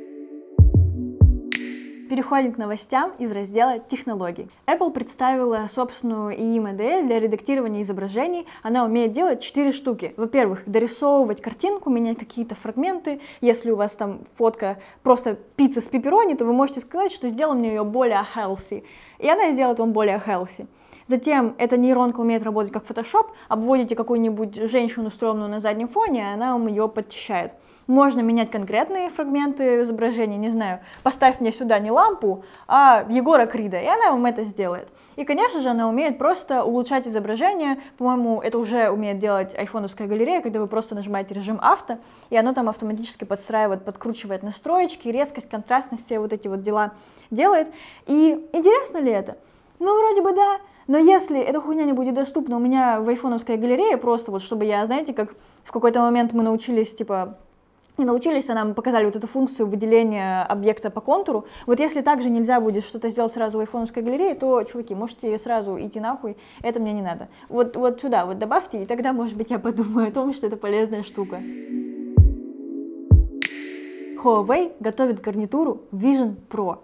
Переходим 2.08 2.52
к 2.52 2.58
новостям 2.58 3.14
из 3.18 3.32
раздела 3.32 3.80
технологий. 3.80 4.48
Apple 4.68 4.92
представила 4.92 5.66
собственную 5.68 6.36
ИИ-модель 6.36 7.04
для 7.04 7.18
редактирования 7.18 7.82
изображений. 7.82 8.46
Она 8.62 8.84
умеет 8.84 9.10
делать 9.10 9.42
4 9.42 9.72
штуки. 9.72 10.14
Во-первых, 10.16 10.62
дорисовывать 10.66 11.42
картинку, 11.42 11.90
менять 11.90 12.18
какие-то 12.18 12.54
фрагменты. 12.54 13.20
Если 13.40 13.72
у 13.72 13.76
вас 13.76 13.92
там 13.92 14.20
фотка 14.36 14.78
просто 15.02 15.34
пицца 15.56 15.80
с 15.80 15.88
пепперони, 15.88 16.34
то 16.34 16.44
вы 16.44 16.52
можете 16.52 16.78
сказать, 16.78 17.10
что 17.10 17.28
сделай 17.28 17.56
мне 17.56 17.70
ее 17.70 17.82
более 17.82 18.25
healthy. 18.36 18.84
И 19.18 19.28
она 19.28 19.50
сделает 19.50 19.80
вам 19.80 19.92
более 19.92 20.22
healthy. 20.25 20.68
Затем 21.08 21.56
эта 21.58 21.76
нейронка 21.76 22.20
умеет 22.20 22.44
работать 22.44 22.72
как 22.72 22.84
Photoshop, 22.84 23.26
обводите 23.48 23.96
какую-нибудь 23.96 24.54
женщину 24.70 25.10
стрёмную 25.10 25.48
на 25.48 25.58
заднем 25.58 25.88
фоне, 25.88 26.20
и 26.20 26.34
она 26.34 26.52
вам 26.52 26.68
ее 26.68 26.88
подчищает. 26.88 27.52
Можно 27.87 28.21
менять 28.21 28.50
конкретные 28.50 29.11
фрагменты 29.11 29.81
изображения, 29.83 30.37
не 30.37 30.50
знаю, 30.50 30.81
поставь 31.05 31.38
мне 31.38 31.52
сюда 31.52 31.78
не 31.78 31.93
лампу, 31.93 32.45
а 32.66 33.07
Егора 33.09 33.47
Крида, 33.47 33.81
и 33.81 33.87
она 33.87 34.11
вам 34.11 34.26
это 34.26 34.45
сделает. 34.45 34.88
И, 35.14 35.25
конечно 35.25 35.61
же, 35.61 35.69
она 35.69 35.88
умеет 35.88 36.19
просто 36.19 36.64
улучшать 36.64 37.07
изображение. 37.07 37.81
По-моему, 37.97 38.40
это 38.40 38.59
уже 38.59 38.90
умеет 38.90 39.19
делать 39.19 39.55
айфоновская 39.55 40.09
галерея, 40.09 40.43
когда 40.43 40.59
вы 40.59 40.66
просто 40.66 40.97
нажимаете 40.97 41.35
режим 41.35 41.59
авто, 41.62 41.99
и 42.28 42.37
оно 42.37 42.55
там 42.55 42.69
автоматически 42.69 43.25
подстраивает, 43.25 43.85
подкручивает 43.85 44.43
настроечки, 44.43 45.09
резкость, 45.09 45.49
контрастность, 45.49 46.07
все 46.07 46.19
вот 46.19 46.33
эти 46.33 46.49
вот 46.49 46.62
дела 46.62 46.93
делает. 47.31 47.69
И 48.07 48.49
интересно 48.52 48.99
ли 48.99 49.12
это? 49.12 49.37
Ну, 49.78 49.97
вроде 49.97 50.23
бы 50.23 50.35
да, 50.35 50.59
но 50.88 50.99
если 50.99 51.40
эта 51.40 51.61
хуйня 51.61 51.85
не 51.85 51.93
будет 51.93 52.14
доступна 52.14 52.57
у 52.57 52.61
меня 52.61 53.00
в 53.00 53.09
айфоновской 53.09 53.57
галерее, 53.57 53.97
просто 53.97 54.31
вот 54.31 54.43
чтобы 54.43 54.64
я, 54.64 54.85
знаете, 54.87 55.12
как 55.12 55.35
в 55.64 55.73
какой-то 55.73 56.00
момент 56.00 56.33
мы 56.33 56.43
научились, 56.43 56.95
типа, 56.95 57.38
не 57.99 58.05
научились, 58.05 58.49
а 58.50 58.55
нам 58.55 58.75
показали 58.75 59.05
вот 59.05 59.17
эту 59.17 59.26
функцию 59.26 59.67
выделения 59.67 60.43
объекта 60.43 60.91
по 60.91 61.00
контуру. 61.00 61.47
Вот 61.67 61.81
если 61.81 62.03
также 62.03 62.31
нельзя 62.31 62.61
будет 62.61 62.85
что-то 62.85 63.09
сделать 63.09 63.33
сразу 63.33 63.59
в 63.59 63.61
айфоновской 63.61 64.03
галерее, 64.03 64.35
то, 64.35 64.62
чуваки, 64.65 64.95
можете 64.95 65.38
сразу 65.38 65.79
идти 65.79 66.00
нахуй, 66.00 66.37
это 66.62 66.81
мне 66.81 66.93
не 66.93 67.03
надо. 67.03 67.29
Вот, 67.49 67.76
вот 67.76 68.00
сюда 68.00 68.26
вот 68.26 68.38
добавьте, 68.38 68.83
и 68.83 68.87
тогда, 68.87 69.12
может 69.12 69.37
быть, 69.37 69.50
я 69.50 69.59
подумаю 69.59 70.09
о 70.09 70.12
том, 70.12 70.35
что 70.35 70.47
это 70.47 70.57
полезная 70.57 71.03
штука. 71.03 71.41
Huawei 74.23 74.73
готовит 74.81 75.21
гарнитуру 75.21 75.83
Vision 75.93 76.35
Pro. 76.50 76.79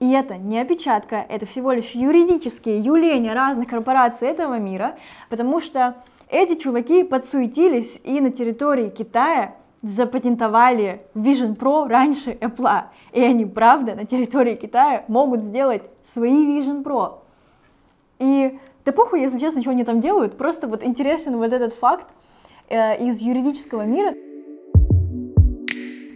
И 0.00 0.10
это 0.12 0.36
не 0.36 0.60
опечатка, 0.60 1.24
это 1.28 1.44
всего 1.46 1.72
лишь 1.72 1.90
юридические 1.90 2.80
юления 2.80 3.34
разных 3.34 3.68
корпораций 3.68 4.28
этого 4.28 4.58
мира, 4.58 4.96
потому 5.28 5.60
что 5.60 5.96
эти 6.28 6.54
чуваки 6.54 7.02
подсуетились 7.04 8.00
и 8.04 8.20
на 8.20 8.30
территории 8.30 8.90
Китая 8.90 9.54
запатентовали 9.82 11.02
Vision 11.14 11.56
Pro 11.56 11.86
раньше 11.88 12.30
Apple. 12.32 12.84
И 13.12 13.20
они, 13.20 13.46
правда, 13.46 13.94
на 13.94 14.04
территории 14.04 14.54
Китая 14.54 15.04
могут 15.08 15.42
сделать 15.42 15.82
свои 16.04 16.32
Vision 16.32 16.82
Pro. 16.82 17.18
И 18.18 18.58
да 18.84 18.92
похуй, 18.92 19.20
если 19.20 19.38
честно, 19.38 19.60
что 19.60 19.70
они 19.70 19.84
там 19.84 20.00
делают. 20.00 20.36
Просто 20.36 20.66
вот 20.66 20.82
интересен 20.82 21.36
вот 21.36 21.52
этот 21.52 21.74
факт 21.74 22.08
э, 22.68 23.04
из 23.04 23.20
юридического 23.20 23.82
мира. 23.82 24.14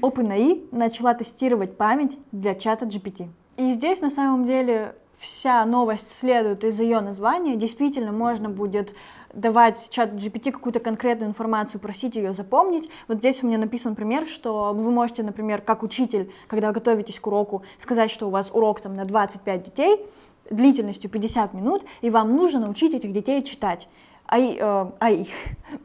OpenAI 0.02 0.68
начала 0.72 1.14
тестировать 1.14 1.76
память 1.76 2.18
для 2.32 2.54
чата 2.54 2.86
GPT. 2.86 3.28
И 3.56 3.72
здесь 3.74 4.00
на 4.00 4.10
самом 4.10 4.44
деле 4.44 4.96
вся 5.18 5.64
новость 5.64 6.18
следует 6.18 6.64
из 6.64 6.80
ее 6.80 7.00
названия. 7.00 7.54
Действительно, 7.56 8.10
можно 8.10 8.48
будет 8.48 8.94
давать 9.32 9.88
чат 9.90 10.12
GPT 10.12 10.52
какую-то 10.52 10.80
конкретную 10.80 11.30
информацию, 11.30 11.80
просить 11.80 12.16
ее 12.16 12.32
запомнить. 12.32 12.88
Вот 13.08 13.18
здесь 13.18 13.42
у 13.42 13.46
меня 13.46 13.58
написан 13.58 13.94
пример, 13.94 14.26
что 14.26 14.72
вы 14.72 14.90
можете, 14.90 15.22
например, 15.22 15.62
как 15.62 15.82
учитель, 15.82 16.32
когда 16.48 16.72
готовитесь 16.72 17.18
к 17.18 17.26
уроку, 17.26 17.62
сказать, 17.80 18.10
что 18.10 18.26
у 18.26 18.30
вас 18.30 18.50
урок 18.52 18.80
там 18.80 18.94
на 18.94 19.04
25 19.04 19.64
детей, 19.64 20.06
длительностью 20.50 21.10
50 21.10 21.54
минут, 21.54 21.84
и 22.00 22.10
вам 22.10 22.36
нужно 22.36 22.60
научить 22.60 22.94
этих 22.94 23.12
детей 23.12 23.42
читать. 23.42 23.88
Ай, 24.28 24.56
э, 24.58 24.86
ай, 25.00 25.28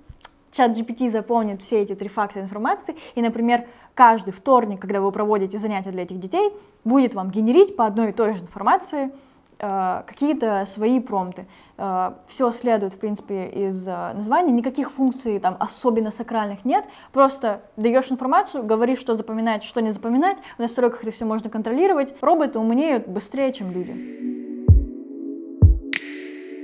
чат 0.51 0.77
GPT 0.77 1.09
запомнит 1.09 1.61
все 1.61 1.81
эти 1.81 1.95
три 1.95 2.09
факта 2.09 2.41
информации, 2.41 2.95
и, 3.15 3.21
например, 3.21 3.67
каждый 3.93 4.31
вторник, 4.31 4.81
когда 4.81 5.01
вы 5.01 5.11
проводите 5.11 5.57
занятия 5.57 5.91
для 5.91 6.03
этих 6.03 6.19
детей, 6.19 6.51
будет 6.83 7.13
вам 7.13 7.31
генерить 7.31 7.75
по 7.75 7.85
одной 7.85 8.09
и 8.09 8.13
той 8.13 8.33
же 8.33 8.41
информации 8.41 9.11
какие-то 9.59 10.65
свои 10.67 10.99
промпты. 10.99 11.47
Э, 11.77 12.13
все 12.27 12.51
следует, 12.51 12.93
в 12.93 12.99
принципе, 12.99 13.47
из 13.47 13.87
э, 13.87 14.13
названия, 14.13 14.51
никаких 14.51 14.91
функций 14.91 15.39
там 15.39 15.57
особенно 15.59 16.11
сакральных 16.11 16.65
нет, 16.65 16.85
просто 17.11 17.61
даешь 17.75 18.11
информацию, 18.11 18.63
говоришь, 18.63 18.99
что 18.99 19.15
запоминать, 19.15 19.63
что 19.63 19.81
не 19.81 19.91
запоминать, 19.91 20.37
в 20.57 20.59
настройках 20.59 21.03
это 21.03 21.11
все 21.11 21.25
можно 21.25 21.49
контролировать, 21.49 22.13
роботы 22.21 22.59
умнеют 22.59 23.07
быстрее, 23.07 23.53
чем 23.53 23.71
люди. 23.71 23.93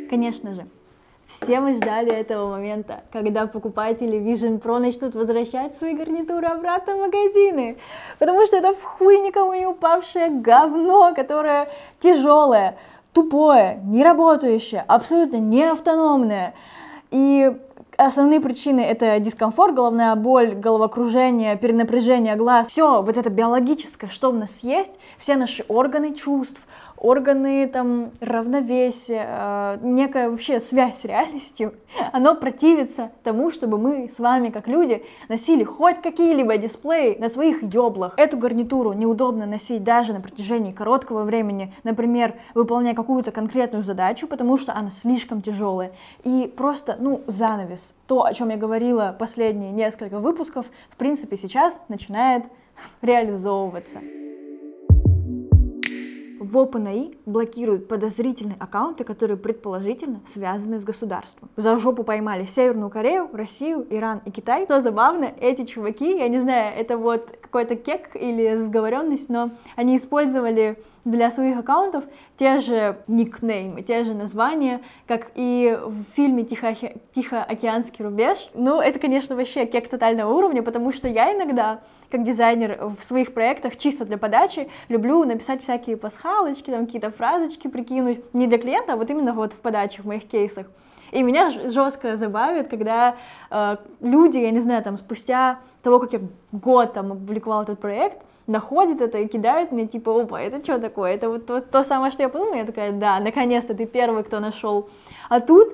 Конечно 0.09 0.53
же, 0.53 0.67
все 1.27 1.59
мы 1.59 1.73
ждали 1.73 2.11
этого 2.11 2.49
момента, 2.49 3.01
когда 3.11 3.47
покупатели 3.47 4.19
Vision 4.19 4.61
Pro 4.61 4.79
начнут 4.79 5.15
возвращать 5.15 5.75
свои 5.75 5.93
гарнитуры 5.93 6.47
обратно 6.47 6.95
в 6.95 6.99
магазины. 6.99 7.77
Потому 8.19 8.45
что 8.45 8.57
это 8.57 8.73
в 8.73 8.83
хуй 8.83 9.19
никому 9.19 9.53
не 9.53 9.65
упавшее 9.65 10.29
говно, 10.29 11.13
которое 11.15 11.69
тяжелое, 11.99 12.77
тупое, 13.13 13.79
не 13.83 14.03
работающее, 14.03 14.83
абсолютно 14.87 15.37
не 15.37 15.63
автономное. 15.63 16.53
И 17.11 17.51
основные 17.97 18.39
причины 18.39 18.81
это 18.81 19.19
дискомфорт, 19.19 19.75
головная 19.75 20.15
боль, 20.15 20.55
головокружение, 20.55 21.57
перенапряжение 21.57 22.35
глаз. 22.35 22.69
Все 22.69 23.01
вот 23.01 23.17
это 23.17 23.29
биологическое, 23.29 24.09
что 24.09 24.31
в 24.31 24.35
нас 24.35 24.51
есть, 24.61 24.91
все 25.19 25.35
наши 25.35 25.63
органы 25.67 26.13
чувств, 26.13 26.59
органы 27.03 27.67
там 27.67 28.11
равновесия, 28.21 29.25
э, 29.27 29.77
некая 29.81 30.29
вообще 30.29 30.59
связь 30.59 31.01
с 31.01 31.05
реальностью, 31.05 31.73
оно 32.13 32.33
противится 32.33 33.11
тому, 33.23 33.51
чтобы 33.51 33.77
мы 33.77 34.07
с 34.07 34.19
вами, 34.19 34.49
как 34.49 34.67
люди, 34.67 35.03
носили 35.27 35.63
хоть 35.63 36.01
какие-либо 36.01 36.57
дисплеи 36.57 37.17
на 37.19 37.29
своих 37.29 37.61
ёблах. 37.61 38.13
Эту 38.17 38.37
гарнитуру 38.37 38.93
неудобно 38.93 39.45
носить 39.45 39.83
даже 39.83 40.13
на 40.13 40.21
протяжении 40.21 40.71
короткого 40.71 41.23
времени, 41.23 41.73
например, 41.83 42.35
выполняя 42.55 42.95
какую-то 42.95 43.31
конкретную 43.31 43.83
задачу, 43.83 44.25
потому 44.25 44.57
что 44.57 44.73
она 44.73 44.89
слишком 44.89 45.41
тяжелая. 45.41 45.91
И 46.23 46.51
просто, 46.55 46.95
ну, 46.99 47.21
занавес. 47.27 47.93
То, 48.07 48.23
о 48.23 48.33
чем 48.33 48.49
я 48.49 48.57
говорила 48.57 49.13
последние 49.17 49.71
несколько 49.71 50.19
выпусков, 50.19 50.65
в 50.89 50.95
принципе, 50.95 51.37
сейчас 51.37 51.77
начинает 51.89 52.45
реализовываться 53.01 53.99
в 56.43 56.57
OpenAI 56.57 57.17
блокируют 57.25 57.87
подозрительные 57.87 58.57
аккаунты, 58.59 59.03
которые 59.03 59.37
предположительно 59.37 60.19
связаны 60.31 60.79
с 60.79 60.83
государством. 60.83 61.49
За 61.55 61.77
жопу 61.77 62.03
поймали 62.03 62.45
Северную 62.45 62.89
Корею, 62.89 63.29
Россию, 63.33 63.87
Иран 63.89 64.21
и 64.25 64.31
Китай. 64.31 64.65
Что 64.65 64.81
забавно, 64.81 65.31
эти 65.39 65.65
чуваки, 65.65 66.17
я 66.17 66.27
не 66.27 66.39
знаю, 66.39 66.77
это 66.77 66.97
вот 66.97 67.37
какой-то 67.41 67.75
кек 67.75 68.15
или 68.15 68.55
сговоренность, 68.57 69.29
но 69.29 69.51
они 69.75 69.97
использовали 69.97 70.77
для 71.05 71.31
своих 71.31 71.57
аккаунтов 71.57 72.05
те 72.37 72.59
же 72.59 72.97
никнеймы, 73.07 73.81
те 73.81 74.03
же 74.03 74.13
названия, 74.13 74.81
как 75.07 75.31
и 75.35 75.77
в 75.85 76.03
фильме 76.15 76.43
Тихо 76.43 76.75
«Тихоокеанский 77.13 78.05
рубеж». 78.05 78.49
Ну, 78.53 78.79
это, 78.79 78.99
конечно, 78.99 79.35
вообще 79.35 79.65
кек 79.65 79.89
тотального 79.89 80.33
уровня, 80.33 80.63
потому 80.63 80.93
что 80.93 81.07
я 81.07 81.33
иногда, 81.35 81.81
как 82.13 82.23
дизайнер 82.23 82.91
в 82.99 83.03
своих 83.03 83.33
проектах, 83.33 83.75
чисто 83.75 84.05
для 84.05 84.19
подачи, 84.19 84.69
люблю 84.87 85.25
написать 85.25 85.63
всякие 85.63 85.97
пасхалочки, 85.97 86.69
там 86.69 86.85
какие-то 86.85 87.09
фразочки 87.09 87.67
прикинуть, 87.67 88.19
не 88.35 88.45
для 88.45 88.59
клиента, 88.59 88.93
а 88.93 88.95
вот 88.97 89.09
именно 89.09 89.33
вот 89.33 89.51
в 89.51 89.55
подаче, 89.55 90.03
в 90.03 90.05
моих 90.05 90.27
кейсах. 90.27 90.67
И 91.11 91.23
меня 91.23 91.49
жестко 91.49 92.15
забавит, 92.15 92.67
когда 92.67 93.15
э, 93.49 93.77
люди, 94.01 94.37
я 94.37 94.51
не 94.51 94.61
знаю, 94.61 94.83
там 94.83 94.97
спустя 94.97 95.57
того, 95.81 95.99
как 95.99 96.13
я 96.13 96.19
год 96.51 96.93
там 96.93 97.13
опубликовала 97.13 97.63
этот 97.63 97.79
проект, 97.79 98.21
находят 98.45 99.01
это 99.01 99.17
и 99.17 99.27
кидают 99.27 99.71
мне, 99.71 99.87
типа, 99.87 100.21
опа, 100.21 100.39
это 100.39 100.63
что 100.63 100.77
такое? 100.77 101.15
Это 101.15 101.29
вот, 101.29 101.49
вот 101.49 101.71
то 101.71 101.83
самое, 101.83 102.11
что 102.11 102.21
я 102.21 102.29
подумала, 102.29 102.57
я 102.57 102.65
такая, 102.65 102.91
да, 102.91 103.19
наконец-то 103.19 103.73
ты 103.73 103.87
первый, 103.87 104.23
кто 104.23 104.39
нашел. 104.39 104.87
А 105.29 105.39
тут 105.39 105.69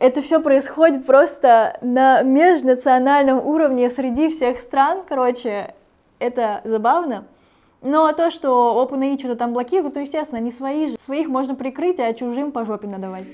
это 0.00 0.20
все 0.20 0.40
происходит 0.40 1.06
просто 1.06 1.78
на 1.80 2.22
межнациональном 2.22 3.44
уровне 3.46 3.90
среди 3.90 4.28
всех 4.28 4.60
стран, 4.60 5.02
короче, 5.08 5.74
это 6.18 6.60
забавно. 6.64 7.24
Но 7.80 8.12
то, 8.12 8.30
что 8.30 8.86
OpenAI 8.88 9.18
что-то 9.18 9.36
там 9.36 9.52
блокируют, 9.52 9.96
ну, 9.96 10.02
естественно, 10.02 10.38
не 10.38 10.52
свои 10.52 10.88
же. 10.88 10.96
Своих 10.98 11.28
можно 11.28 11.54
прикрыть, 11.54 11.98
а 11.98 12.12
чужим 12.14 12.52
по 12.52 12.64
жопе 12.64 12.86
надавать. 12.86 13.26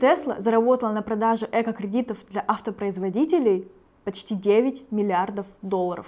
Тесла 0.00 0.36
заработала 0.38 0.92
на 0.92 1.02
продаже 1.02 1.48
эко-кредитов 1.50 2.18
для 2.28 2.44
автопроизводителей 2.46 3.66
почти 4.04 4.34
9 4.34 4.92
миллиардов 4.92 5.46
долларов. 5.62 6.06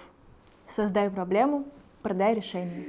Создай 0.69 1.09
проблему, 1.09 1.65
продай 2.03 2.35
решение. 2.35 2.85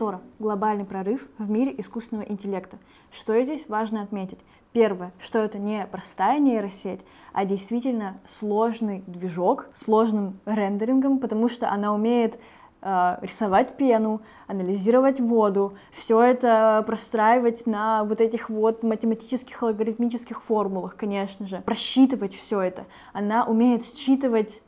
Сора. 0.00 0.22
Глобальный 0.38 0.86
прорыв 0.86 1.28
в 1.36 1.50
мире 1.50 1.74
искусственного 1.76 2.26
интеллекта. 2.26 2.78
Что 3.12 3.38
здесь 3.42 3.68
важно 3.68 4.00
отметить? 4.00 4.38
Первое, 4.72 5.12
что 5.18 5.40
это 5.40 5.58
не 5.58 5.86
простая 5.92 6.38
нейросеть, 6.38 7.00
а 7.34 7.44
действительно 7.44 8.18
сложный 8.24 9.04
движок, 9.06 9.68
сложным 9.74 10.40
рендерингом, 10.46 11.18
потому 11.18 11.50
что 11.50 11.70
она 11.70 11.92
умеет 11.92 12.40
э, 12.80 13.18
рисовать 13.20 13.76
пену, 13.76 14.22
анализировать 14.46 15.20
воду, 15.20 15.74
все 15.92 16.22
это 16.22 16.82
простраивать 16.86 17.66
на 17.66 18.04
вот 18.04 18.22
этих 18.22 18.48
вот 18.48 18.82
математических 18.82 19.60
логарифмических 19.60 20.42
формулах, 20.42 20.96
конечно 20.96 21.46
же, 21.46 21.60
просчитывать 21.60 22.34
все 22.34 22.62
это. 22.62 22.86
Она 23.12 23.44
умеет 23.44 23.84
считывать 23.84 24.62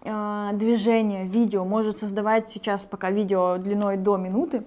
э, 0.00 0.50
движение, 0.54 1.26
видео, 1.26 1.66
может 1.66 1.98
создавать 1.98 2.48
сейчас 2.48 2.86
пока 2.86 3.10
видео 3.10 3.58
длиной 3.58 3.98
до 3.98 4.16
минуты, 4.16 4.64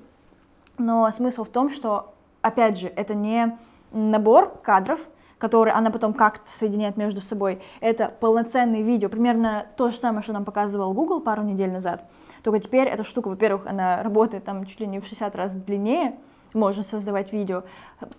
но 0.78 1.10
смысл 1.12 1.44
в 1.44 1.50
том, 1.50 1.70
что, 1.70 2.14
опять 2.42 2.80
же, 2.80 2.92
это 2.96 3.14
не 3.14 3.58
набор 3.92 4.60
кадров, 4.64 5.00
который 5.38 5.74
она 5.74 5.90
потом 5.90 6.14
как-то 6.14 6.50
соединяет 6.52 6.98
между 6.98 7.20
собой. 7.20 7.62
Это 7.80 8.14
полноценное 8.20 8.82
видео, 8.82 9.10
примерно 9.10 9.66
то 9.76 9.90
же 9.90 9.98
самое, 9.98 10.22
что 10.22 10.34
нам 10.34 10.46
показывал 10.46 10.94
Google 10.94 11.20
пару 11.20 11.42
недель 11.42 11.72
назад. 11.72 12.08
Только 12.44 12.60
теперь 12.60 12.88
эта 12.88 13.04
штука, 13.04 13.30
во-первых, 13.30 13.66
она 13.66 14.04
работает 14.04 14.44
там 14.44 14.66
чуть 14.66 14.80
ли 14.80 14.88
не 14.88 15.00
в 15.00 15.06
60 15.06 15.36
раз 15.36 15.54
длиннее, 15.56 16.16
может 16.54 16.88
создавать 16.88 17.32
видео, 17.32 17.64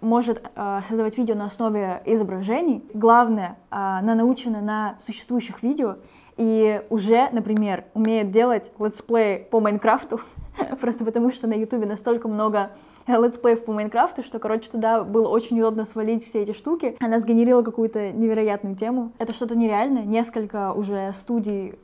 может 0.01 0.43
э, 0.55 0.81
создавать 0.89 1.19
видео 1.19 1.35
на 1.35 1.45
основе 1.45 2.03
изображений. 2.07 2.83
Главное, 2.95 3.51
э, 3.71 3.77
она 3.77 4.15
научена 4.15 4.61
на 4.61 4.97
существующих 5.01 5.63
видео 5.63 5.97
и 6.37 6.83
уже, 6.89 7.29
например, 7.31 7.85
умеет 7.95 8.31
делать 8.31 8.73
летсплей 8.79 9.39
по 9.39 9.61
Майнкрафту, 9.61 10.21
просто 10.81 11.05
потому 11.05 11.31
что 11.31 11.47
на 11.47 11.55
Ютубе 11.55 11.87
настолько 11.87 12.29
много 12.29 12.71
летсплеев 13.07 13.65
по 13.65 13.73
Майнкрафту, 13.73 14.23
что, 14.23 14.39
короче, 14.39 14.71
туда 14.71 15.03
было 15.05 15.29
очень 15.29 15.59
удобно 15.59 15.85
свалить 15.85 16.25
все 16.25 16.43
эти 16.43 16.53
штуки. 16.53 16.97
Она 17.01 17.21
сгенерила 17.21 17.63
какую-то 17.63 18.13
невероятную 18.13 18.77
тему. 18.77 19.13
Это 19.19 19.33
что-то 19.33 19.57
нереальное. 19.57 20.05
Несколько 20.05 20.73
уже 20.73 21.13
студий 21.15 21.75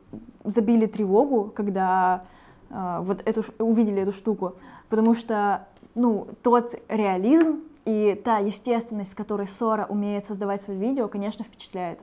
забили 0.44 0.87
тревогу, 0.87 1.52
когда 1.54 2.24
э, 2.70 2.98
вот 3.02 3.22
эту, 3.24 3.44
увидели 3.59 4.02
эту 4.02 4.12
штуку, 4.12 4.54
потому 4.88 5.14
что, 5.14 5.66
ну, 5.94 6.28
тот 6.42 6.74
реализм 6.88 7.61
и 7.85 8.20
та 8.22 8.38
естественность, 8.38 9.12
с 9.12 9.14
которой 9.14 9.46
Сора 9.46 9.87
умеет 9.88 10.26
создавать 10.26 10.62
свои 10.62 10.76
видео, 10.76 11.09
конечно, 11.09 11.44
впечатляет. 11.44 11.98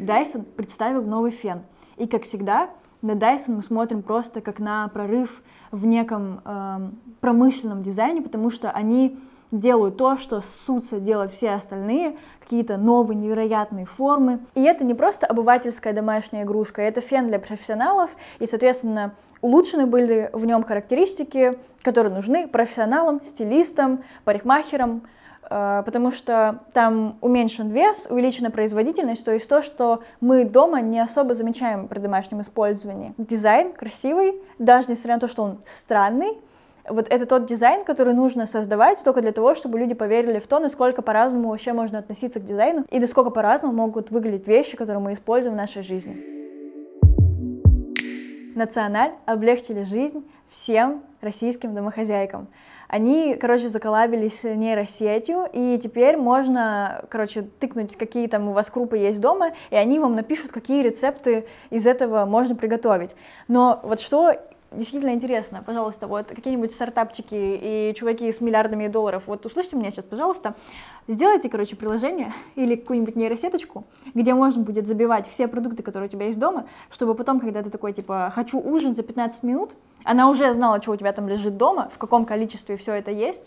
Dyson 0.00 0.42
представил 0.42 1.02
новый 1.02 1.30
фен. 1.30 1.62
И, 1.96 2.06
как 2.06 2.24
всегда, 2.24 2.70
на 3.02 3.12
Dyson 3.12 3.56
мы 3.56 3.62
смотрим 3.62 4.02
просто 4.02 4.40
как 4.40 4.58
на 4.58 4.88
прорыв 4.88 5.42
в 5.70 5.84
неком 5.84 6.40
э, 6.44 6.90
промышленном 7.20 7.82
дизайне, 7.82 8.22
потому 8.22 8.50
что 8.50 8.70
они 8.70 9.18
делают 9.50 9.98
то, 9.98 10.16
что 10.16 10.40
ссутся 10.40 10.98
делать 10.98 11.30
все 11.30 11.50
остальные, 11.50 12.16
какие-то 12.40 12.78
новые 12.78 13.16
невероятные 13.16 13.84
формы. 13.84 14.40
И 14.54 14.62
это 14.62 14.82
не 14.84 14.94
просто 14.94 15.26
обывательская 15.26 15.92
домашняя 15.92 16.44
игрушка, 16.44 16.80
это 16.80 17.00
фен 17.00 17.28
для 17.28 17.38
профессионалов, 17.38 18.10
и, 18.38 18.46
соответственно, 18.46 19.14
улучшены 19.42 19.86
были 19.86 20.30
в 20.32 20.46
нем 20.46 20.64
характеристики, 20.64 21.58
которые 21.82 22.14
нужны 22.14 22.48
профессионалам, 22.48 23.20
стилистам, 23.24 24.04
парикмахерам, 24.24 25.02
потому 25.48 26.10
что 26.12 26.60
там 26.72 27.16
уменьшен 27.20 27.70
вес, 27.70 28.06
увеличена 28.08 28.50
производительность, 28.50 29.24
то 29.24 29.32
есть 29.32 29.48
то, 29.48 29.62
что 29.62 30.02
мы 30.20 30.44
дома 30.44 30.80
не 30.80 31.00
особо 31.00 31.34
замечаем 31.34 31.88
при 31.88 31.98
домашнем 31.98 32.40
использовании. 32.40 33.12
Дизайн 33.18 33.72
красивый, 33.72 34.40
даже 34.58 34.90
несмотря 34.90 35.14
на 35.14 35.20
то, 35.20 35.28
что 35.28 35.42
он 35.42 35.58
странный, 35.64 36.38
вот 36.88 37.06
это 37.10 37.26
тот 37.26 37.46
дизайн, 37.46 37.84
который 37.84 38.14
нужно 38.14 38.46
создавать 38.46 39.02
только 39.04 39.20
для 39.20 39.32
того, 39.32 39.54
чтобы 39.54 39.78
люди 39.78 39.94
поверили 39.94 40.38
в 40.38 40.46
то, 40.46 40.58
насколько 40.58 41.02
по-разному 41.02 41.50
вообще 41.50 41.72
можно 41.72 41.98
относиться 41.98 42.40
к 42.40 42.44
дизайну 42.44 42.84
и 42.90 42.98
насколько 42.98 43.30
по-разному 43.30 43.72
могут 43.72 44.10
выглядеть 44.10 44.48
вещи, 44.48 44.76
которые 44.76 45.02
мы 45.02 45.12
используем 45.12 45.54
в 45.54 45.58
нашей 45.58 45.82
жизни. 45.82 46.16
Националь 48.54 49.12
облегчили 49.26 49.82
жизнь 49.82 50.28
всем 50.50 51.02
российским 51.20 51.74
домохозяйкам 51.74 52.48
они, 52.92 53.36
короче, 53.36 53.70
заколабились 53.70 54.44
нейросетью, 54.44 55.46
и 55.50 55.78
теперь 55.82 56.18
можно, 56.18 57.06
короче, 57.08 57.48
тыкнуть, 57.58 57.96
какие 57.96 58.26
там 58.26 58.48
у 58.48 58.52
вас 58.52 58.68
крупы 58.68 58.98
есть 58.98 59.18
дома, 59.18 59.52
и 59.70 59.76
они 59.76 59.98
вам 59.98 60.14
напишут, 60.14 60.52
какие 60.52 60.82
рецепты 60.82 61.46
из 61.70 61.86
этого 61.86 62.26
можно 62.26 62.54
приготовить. 62.54 63.16
Но 63.48 63.80
вот 63.82 63.98
что 63.98 64.36
действительно 64.72 65.14
интересно, 65.14 65.62
пожалуйста, 65.64 66.06
вот 66.06 66.26
какие-нибудь 66.26 66.72
стартапчики 66.72 67.30
и 67.34 67.94
чуваки 67.96 68.30
с 68.30 68.42
миллиардами 68.42 68.88
долларов, 68.88 69.22
вот 69.24 69.46
услышьте 69.46 69.74
меня 69.74 69.90
сейчас, 69.90 70.04
пожалуйста, 70.04 70.54
сделайте, 71.08 71.48
короче, 71.48 71.76
приложение 71.76 72.34
или 72.56 72.76
какую-нибудь 72.76 73.16
нейросеточку, 73.16 73.84
где 74.12 74.34
можно 74.34 74.62
будет 74.62 74.86
забивать 74.86 75.26
все 75.26 75.48
продукты, 75.48 75.82
которые 75.82 76.08
у 76.08 76.10
тебя 76.10 76.26
есть 76.26 76.38
дома, 76.38 76.66
чтобы 76.90 77.14
потом, 77.14 77.40
когда 77.40 77.62
ты 77.62 77.70
такой, 77.70 77.94
типа, 77.94 78.30
хочу 78.34 78.60
ужин 78.60 78.94
за 78.94 79.02
15 79.02 79.42
минут, 79.44 79.70
она 80.04 80.28
уже 80.28 80.52
знала, 80.52 80.80
что 80.82 80.92
у 80.92 80.96
тебя 80.96 81.12
там 81.12 81.28
лежит 81.28 81.56
дома, 81.56 81.90
в 81.94 81.98
каком 81.98 82.24
количестве 82.24 82.76
все 82.76 82.94
это 82.94 83.10
есть, 83.10 83.44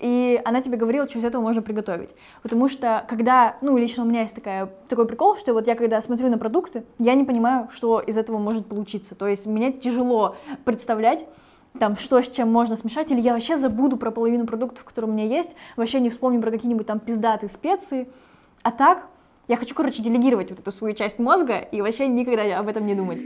и 0.00 0.40
она 0.44 0.62
тебе 0.62 0.78
говорила, 0.78 1.06
что 1.08 1.18
из 1.18 1.24
этого 1.24 1.42
можно 1.42 1.60
приготовить. 1.60 2.10
Потому 2.42 2.68
что, 2.68 3.04
когда, 3.06 3.56
ну, 3.60 3.76
лично 3.76 4.02
у 4.02 4.06
меня 4.06 4.22
есть 4.22 4.34
такая, 4.34 4.70
такой 4.88 5.06
прикол, 5.06 5.36
что 5.36 5.52
вот 5.52 5.66
я, 5.66 5.74
когда 5.74 6.00
смотрю 6.00 6.30
на 6.30 6.38
продукты, 6.38 6.84
я 6.98 7.14
не 7.14 7.24
понимаю, 7.24 7.68
что 7.72 8.00
из 8.00 8.16
этого 8.16 8.38
может 8.38 8.66
получиться. 8.66 9.14
То 9.14 9.28
есть 9.28 9.44
мне 9.46 9.72
тяжело 9.72 10.36
представлять, 10.64 11.26
там, 11.78 11.96
что 11.96 12.20
с 12.20 12.28
чем 12.28 12.50
можно 12.50 12.76
смешать, 12.76 13.12
или 13.12 13.20
я 13.20 13.34
вообще 13.34 13.56
забуду 13.58 13.96
про 13.96 14.10
половину 14.10 14.46
продуктов, 14.46 14.84
которые 14.84 15.10
у 15.10 15.14
меня 15.14 15.26
есть, 15.26 15.54
вообще 15.76 16.00
не 16.00 16.10
вспомню 16.10 16.40
про 16.40 16.50
какие-нибудь 16.50 16.86
там 16.86 16.98
пиздатые 16.98 17.50
специи. 17.50 18.08
А 18.62 18.72
так, 18.72 19.06
я 19.48 19.56
хочу, 19.56 19.74
короче, 19.74 20.02
делегировать 20.02 20.50
вот 20.50 20.60
эту 20.60 20.72
свою 20.72 20.94
часть 20.94 21.18
мозга 21.18 21.58
и 21.58 21.82
вообще 21.82 22.08
никогда 22.08 22.58
об 22.58 22.68
этом 22.68 22.86
не 22.86 22.94
думать. 22.94 23.22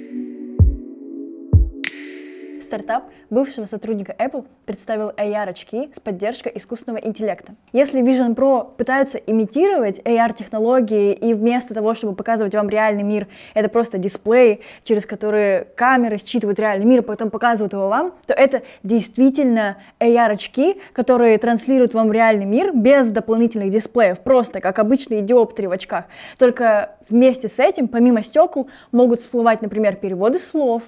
Стартап 2.65 3.05
бывшего 3.31 3.67
сотрудника 3.67 4.15
Apple 4.19 4.45
представил 4.67 5.11
AR-очки 5.11 5.91
с 5.95 6.01
поддержкой 6.01 6.53
искусственного 6.57 7.05
интеллекта. 7.05 7.55
Если 7.73 8.03
Vision 8.03 8.35
Pro 8.35 8.69
пытаются 8.77 9.19
имитировать 9.19 10.01
AR-технологии 10.01 11.13
и 11.13 11.35
вместо 11.35 11.75
того, 11.75 11.95
чтобы 11.95 12.15
показывать 12.15 12.55
вам 12.55 12.69
реальный 12.69 13.03
мир, 13.03 13.29
это 13.55 13.69
просто 13.69 13.99
дисплей, 13.99 14.63
через 14.83 15.07
который 15.07 15.67
камеры 15.77 16.19
считывают 16.19 16.59
реальный 16.59 16.87
мир, 16.87 17.01
а 17.01 17.03
потом 17.03 17.31
показывают 17.31 17.73
его 17.73 17.89
вам, 17.89 18.15
то 18.27 18.35
это 18.35 18.63
действительно 18.83 19.79
AR-очки, 20.01 20.81
которые 20.93 21.39
транслируют 21.39 21.95
вам 21.95 22.13
реальный 22.13 22.47
мир 22.47 22.73
без 22.75 23.09
дополнительных 23.09 23.71
дисплеев, 23.71 24.21
просто 24.21 24.61
как 24.61 24.79
обычные 24.79 25.23
диоптрии 25.23 25.67
в 25.67 25.73
очках. 25.73 26.07
Только 26.39 26.97
вместе 27.09 27.49
с 27.49 27.59
этим, 27.59 27.89
помимо 27.89 28.23
стекол, 28.23 28.69
могут 28.93 29.21
всплывать, 29.21 29.63
например, 29.63 29.97
переводы 29.97 30.39
слов 30.39 30.83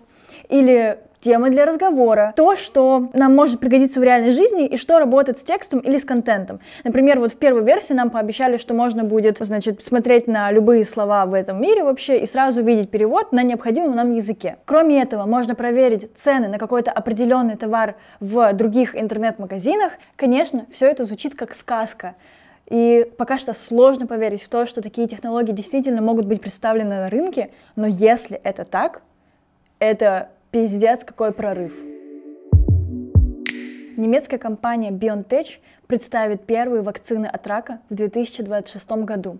или 0.49 0.99
темы 1.27 1.51
для 1.51 1.67
разговора, 1.67 2.33
то, 2.37 2.55
что 2.55 3.11
нам 3.12 3.35
может 3.35 3.59
пригодиться 3.59 3.99
в 3.99 4.05
реальной 4.05 4.31
жизни 4.31 4.65
и 4.65 4.77
что 4.77 5.01
работает 5.01 5.41
с 5.41 5.43
текстом 5.43 5.81
или 5.81 5.99
с 5.99 6.05
контентом. 6.05 6.61
Например, 6.85 7.19
вот 7.19 7.33
в 7.33 7.37
первой 7.37 7.65
версии 7.65 7.95
нам 7.95 8.11
пообещали, 8.11 8.59
что 8.59 8.75
можно 8.75 9.03
будет, 9.03 9.39
значит, 9.41 9.85
смотреть 9.85 10.29
на 10.29 10.53
любые 10.53 10.85
слова 10.85 11.27
в 11.27 11.35
этом 11.35 11.61
мире 11.61 11.83
вообще 11.83 12.21
и 12.21 12.27
сразу 12.27 12.62
видеть 12.62 12.91
перевод 12.91 13.33
на 13.33 13.43
необходимом 13.43 13.97
нам 13.97 14.12
языке. 14.12 14.59
Кроме 14.67 15.03
этого, 15.03 15.27
можно 15.27 15.57
проверить 15.57 16.09
цены 16.17 16.47
на 16.47 16.59
какой-то 16.59 16.93
определенный 16.93 17.57
товар 17.57 17.97
в 18.21 18.53
других 18.53 18.95
интернет-магазинах. 18.95 19.95
Конечно, 20.15 20.67
все 20.73 20.87
это 20.87 21.05
звучит 21.05 21.35
как 21.35 21.57
сказка. 21.57 22.15
И 22.69 23.11
пока 23.19 23.37
что 23.37 23.53
сложно 23.53 24.07
поверить 24.07 24.45
в 24.45 24.49
то, 24.49 24.65
что 24.65 24.81
такие 24.81 25.09
технологии 25.09 25.53
действительно 25.53 26.03
могут 26.03 26.27
быть 26.27 26.41
представлены 26.41 27.01
на 27.01 27.11
рынке, 27.11 27.51
но 27.75 27.89
если 27.89 28.37
это 28.45 28.65
так, 28.65 29.03
это 29.81 30.31
пиздец 30.57 31.05
какой 31.05 31.33
прорыв. 31.33 31.75
Немецкая 33.99 34.38
компания 34.38 34.90
BioNTech 34.90 35.59
представит 35.87 36.47
первые 36.47 36.81
вакцины 36.81 37.27
от 37.27 37.47
рака 37.47 37.81
в 37.90 37.95
2026 37.95 38.90
году. 39.05 39.38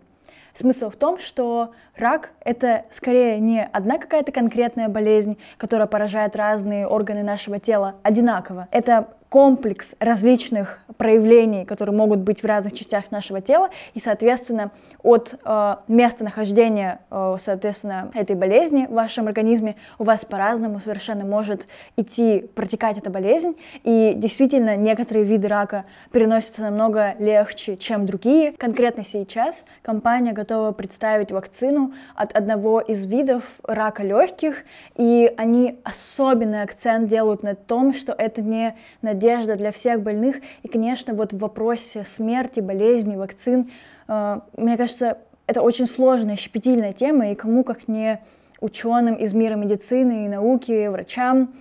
Смысл 0.53 0.91
в 0.91 0.97
том, 0.97 1.19
что 1.19 1.73
рак— 1.97 2.33
это 2.45 2.85
скорее 2.91 3.41
не 3.41 3.65
одна 3.65 3.97
какая-то 3.97 4.31
конкретная 4.31 4.91
болезнь, 4.91 5.39
которая 5.57 5.87
поражает 5.87 6.37
разные 6.37 6.87
органы 6.87 7.23
нашего 7.23 7.59
тела 7.59 7.95
одинаково. 8.03 8.69
Это 8.71 9.09
комплекс 9.29 9.91
различных 9.99 10.79
проявлений, 10.97 11.65
которые 11.65 11.95
могут 11.95 12.21
быть 12.21 12.43
в 12.43 12.47
разных 12.47 12.75
частях 12.75 13.11
нашего 13.11 13.41
тела, 13.41 13.71
и, 13.95 14.01
соответственно, 14.01 14.71
от 15.03 15.35
э, 15.45 15.77
местонахождения, 15.89 17.01
э, 17.11 17.37
соответственно, 17.43 18.11
этой 18.15 18.37
болезни 18.37 18.87
в 18.87 18.93
вашем 18.93 19.27
организме 19.27 19.77
у 19.99 20.05
вас 20.05 20.25
по-разному 20.25 20.81
совершенно 20.81 21.25
может 21.25 21.67
идти, 21.97 22.47
протекать 22.55 22.99
эта 22.99 23.11
болезнь, 23.11 23.57
и 23.83 24.15
действительно 24.17 24.77
некоторые 24.77 25.25
виды 25.25 25.49
рака 25.49 25.85
переносятся 26.13 26.63
намного 26.63 27.15
легче, 27.19 27.77
чем 27.77 28.07
другие. 28.07 28.53
Конкретно 28.53 29.05
сейчас 29.05 29.65
компания 29.83 30.33
готова 30.33 30.73
представить 30.73 31.33
вакцину 31.33 31.93
от 32.15 32.33
одного 32.33 32.81
из 32.81 33.05
видов 33.07 33.43
рака 33.65 34.03
легких, 34.03 34.65
и 34.97 35.33
они 35.37 35.79
особенный 35.85 36.63
акцент 36.63 37.09
делают 37.09 37.43
на 37.43 37.55
том, 37.55 37.93
что 37.93 38.13
это 38.13 38.41
не 38.41 38.77
на 39.03 39.15
надежда 39.17 39.57
для 39.57 39.73
всех 39.73 40.03
больных. 40.03 40.37
И, 40.63 40.69
конечно, 40.69 41.15
вот 41.15 41.33
в 41.33 41.39
вопросе 41.39 42.05
смерти, 42.05 42.61
болезни, 42.61 43.17
вакцин, 43.17 43.71
э, 44.09 44.41
мне 44.57 44.77
кажется, 44.77 45.19
это 45.47 45.63
очень 45.63 45.87
сложная, 45.87 46.37
щепетильная 46.37 46.93
тема, 46.93 47.31
и 47.31 47.35
кому, 47.35 47.65
как 47.65 47.89
не 47.89 48.21
ученым 48.61 49.15
из 49.15 49.33
мира 49.33 49.55
медицины 49.55 50.27
и 50.27 50.29
науки, 50.29 50.89
врачам, 50.89 51.55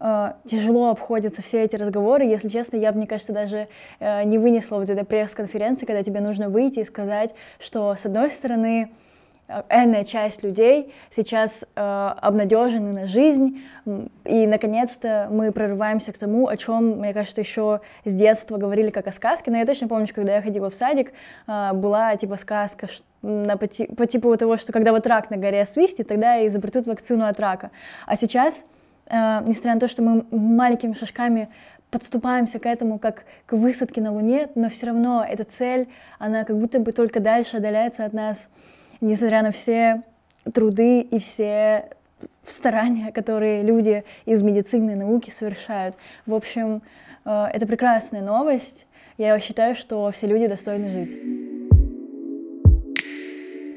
э, 0.00 0.32
тяжело 0.46 0.90
обходятся 0.90 1.42
все 1.42 1.62
эти 1.62 1.76
разговоры. 1.76 2.24
Если 2.24 2.48
честно, 2.48 2.76
я, 2.76 2.92
мне 2.92 3.06
кажется, 3.06 3.32
даже 3.32 3.68
э, 4.00 4.24
не 4.24 4.38
вынесла 4.38 4.76
вот 4.76 4.88
этой 4.88 5.04
пресс-конференции, 5.04 5.86
когда 5.86 6.02
тебе 6.02 6.20
нужно 6.20 6.48
выйти 6.48 6.80
и 6.80 6.84
сказать, 6.84 7.34
что, 7.58 7.94
с 7.94 8.06
одной 8.06 8.30
стороны, 8.30 8.90
энная 9.68 10.04
часть 10.04 10.42
людей 10.42 10.92
сейчас 11.14 11.64
э, 11.74 12.14
обнадежены 12.20 12.92
на 12.92 13.06
жизнь, 13.06 13.62
и 14.24 14.46
наконец-то 14.46 15.28
мы 15.30 15.50
прорываемся 15.52 16.12
к 16.12 16.18
тому, 16.18 16.48
о 16.48 16.56
чем, 16.56 16.98
мне 16.98 17.12
кажется, 17.12 17.40
еще 17.40 17.80
с 18.04 18.12
детства 18.12 18.56
говорили 18.56 18.90
как 18.90 19.06
о 19.06 19.12
сказке, 19.12 19.50
но 19.50 19.58
я 19.58 19.66
точно 19.66 19.88
помню, 19.88 20.06
что 20.06 20.16
когда 20.16 20.36
я 20.36 20.42
ходила 20.42 20.70
в 20.70 20.74
садик, 20.74 21.12
э, 21.46 21.72
была 21.72 22.16
типа 22.16 22.36
сказка 22.36 22.88
на, 23.22 23.56
по, 23.56 23.66
по 23.66 24.06
типу 24.06 24.36
того, 24.36 24.56
что 24.56 24.72
когда 24.72 24.92
вот 24.92 25.06
рак 25.06 25.30
на 25.30 25.36
горе 25.36 25.64
свистит, 25.66 26.08
тогда 26.08 26.46
изобретут 26.46 26.86
вакцину 26.86 27.26
от 27.26 27.38
рака. 27.40 27.70
А 28.06 28.16
сейчас, 28.16 28.64
э, 29.06 29.42
несмотря 29.46 29.74
на 29.74 29.80
то, 29.80 29.88
что 29.88 30.02
мы 30.02 30.24
маленькими 30.30 30.94
шажками 30.94 31.48
подступаемся 31.92 32.58
к 32.58 32.66
этому 32.66 32.98
как 32.98 33.24
к 33.46 33.52
высадке 33.52 34.00
на 34.00 34.12
Луне, 34.12 34.48
но 34.54 34.70
все 34.70 34.86
равно 34.86 35.24
эта 35.28 35.44
цель, 35.44 35.88
она 36.18 36.44
как 36.44 36.58
будто 36.58 36.80
бы 36.80 36.90
только 36.92 37.20
дальше 37.20 37.58
отдаляется 37.58 38.04
от 38.04 38.14
нас 38.14 38.48
несмотря 39.02 39.42
на 39.42 39.50
все 39.50 40.02
труды 40.54 41.00
и 41.02 41.18
все 41.18 41.90
старания, 42.46 43.12
которые 43.12 43.62
люди 43.62 44.04
из 44.24 44.42
медицины 44.42 44.92
и 44.92 44.94
науки 44.94 45.30
совершают. 45.30 45.96
В 46.24 46.34
общем, 46.34 46.82
э, 47.24 47.46
это 47.52 47.66
прекрасная 47.66 48.22
новость. 48.22 48.86
Я 49.18 49.38
считаю, 49.38 49.74
что 49.74 50.10
все 50.10 50.26
люди 50.26 50.46
достойны 50.46 50.88
жить. 50.88 51.18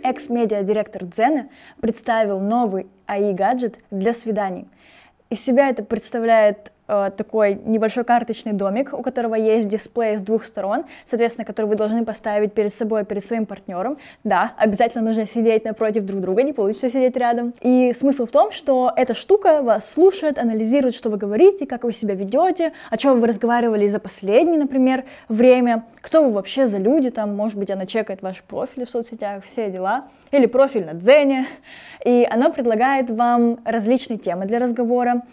Экс-медиа-директор 0.04 1.04
Дзена 1.04 1.50
представил 1.82 2.40
новый 2.40 2.88
AI-гаджет 3.08 3.80
для 3.90 4.14
свиданий. 4.14 4.68
Из 5.32 5.44
себя 5.44 5.70
это 5.70 5.84
представляет 5.84 6.72
такой 6.88 7.56
небольшой 7.66 8.04
карточный 8.04 8.54
домик, 8.54 8.94
у 8.94 9.02
которого 9.02 9.36
есть 9.36 9.68
дисплей 9.68 10.18
с 10.18 10.22
двух 10.22 10.44
сторон, 10.44 10.86
соответственно, 11.06 11.46
который 11.46 11.66
вы 11.66 11.76
должны 11.76 12.06
поставить 12.06 12.54
перед 12.54 12.74
собой, 12.74 13.06
перед 13.06 13.26
своим 13.26 13.46
партнером. 13.46 13.98
Да, 14.24 14.54
обязательно 14.58 15.04
нужно 15.04 15.28
сидеть 15.28 15.66
напротив 15.66 16.06
друг 16.06 16.22
друга, 16.22 16.44
не 16.44 16.54
получится 16.54 16.90
сидеть 16.90 17.18
рядом. 17.18 17.54
И 17.62 17.94
смысл 17.94 18.26
в 18.26 18.32
том, 18.32 18.52
что 18.52 18.92
эта 18.96 19.14
штука 19.14 19.62
вас 19.62 19.92
слушает, 19.92 20.38
анализирует, 20.38 20.96
что 20.96 21.10
вы 21.10 21.18
говорите, 21.18 21.66
как 21.66 21.84
вы 21.84 21.92
себя 21.92 22.14
ведете, 22.14 22.74
о 22.90 22.98
чем 22.98 23.20
вы 23.20 23.28
разговаривали 23.28 23.88
за 23.88 24.00
последнее, 24.00 24.60
например, 24.60 25.06
время, 25.28 25.86
кто 26.02 26.24
вы 26.24 26.32
вообще 26.32 26.68
за 26.68 26.78
люди, 26.78 27.10
там, 27.10 27.36
может 27.36 27.58
быть, 27.58 27.72
она 27.72 27.86
чекает 27.86 28.22
ваш 28.22 28.44
профиль 28.44 28.86
в 28.86 28.90
соцсетях, 28.90 29.44
все 29.44 29.70
дела, 29.70 30.06
или 30.32 30.46
профиль 30.46 30.86
на 30.86 30.94
Дзене, 30.94 31.48
и 32.04 32.28
она 32.30 32.50
предлагает 32.50 33.10
вам 33.10 33.60
различные 33.66 34.18
темы 34.18 34.46
для 34.46 34.60
разговора, 34.60 35.24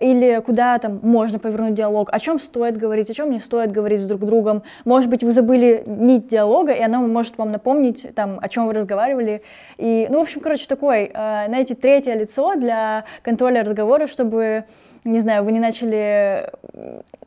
или 0.00 0.40
куда 0.44 0.78
там 0.78 1.00
можно 1.02 1.38
повернуть 1.38 1.74
диалог, 1.74 2.08
о 2.12 2.18
чем 2.18 2.38
стоит 2.38 2.76
говорить, 2.76 3.10
о 3.10 3.14
чем 3.14 3.30
не 3.30 3.38
стоит 3.38 3.72
говорить 3.72 4.00
с 4.00 4.04
друг 4.04 4.20
другом. 4.20 4.62
Может 4.84 5.10
быть, 5.10 5.22
вы 5.22 5.32
забыли 5.32 5.82
нить 5.86 6.28
диалога, 6.28 6.72
и 6.72 6.80
она 6.80 7.00
может 7.00 7.38
вам 7.38 7.52
напомнить, 7.52 8.14
там, 8.14 8.38
о 8.40 8.48
чем 8.48 8.66
вы 8.66 8.74
разговаривали. 8.74 9.42
И, 9.76 10.06
ну, 10.10 10.18
в 10.18 10.22
общем, 10.22 10.40
короче, 10.40 10.66
такой, 10.66 11.10
э, 11.12 11.44
знаете, 11.48 11.74
третье 11.74 12.14
лицо 12.14 12.54
для 12.54 13.04
контроля 13.22 13.62
разговора, 13.62 14.06
чтобы, 14.06 14.64
не 15.04 15.20
знаю, 15.20 15.44
вы 15.44 15.52
не 15.52 15.60
начали 15.60 16.50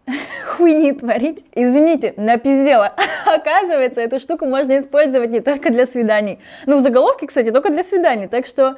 хуйни 0.48 0.94
творить. 0.94 1.44
Извините, 1.54 2.14
напиздела. 2.18 2.94
Оказывается, 3.26 4.02
эту 4.02 4.20
штуку 4.20 4.46
можно 4.46 4.78
использовать 4.78 5.30
не 5.30 5.42
только 5.42 5.72
для 5.72 5.86
свиданий. 5.86 6.40
Ну, 6.66 6.78
в 6.78 6.82
заголовке, 6.82 7.28
кстати, 7.28 7.52
только 7.52 7.70
для 7.70 7.84
свиданий. 7.84 8.28
Так 8.28 8.46
что 8.46 8.76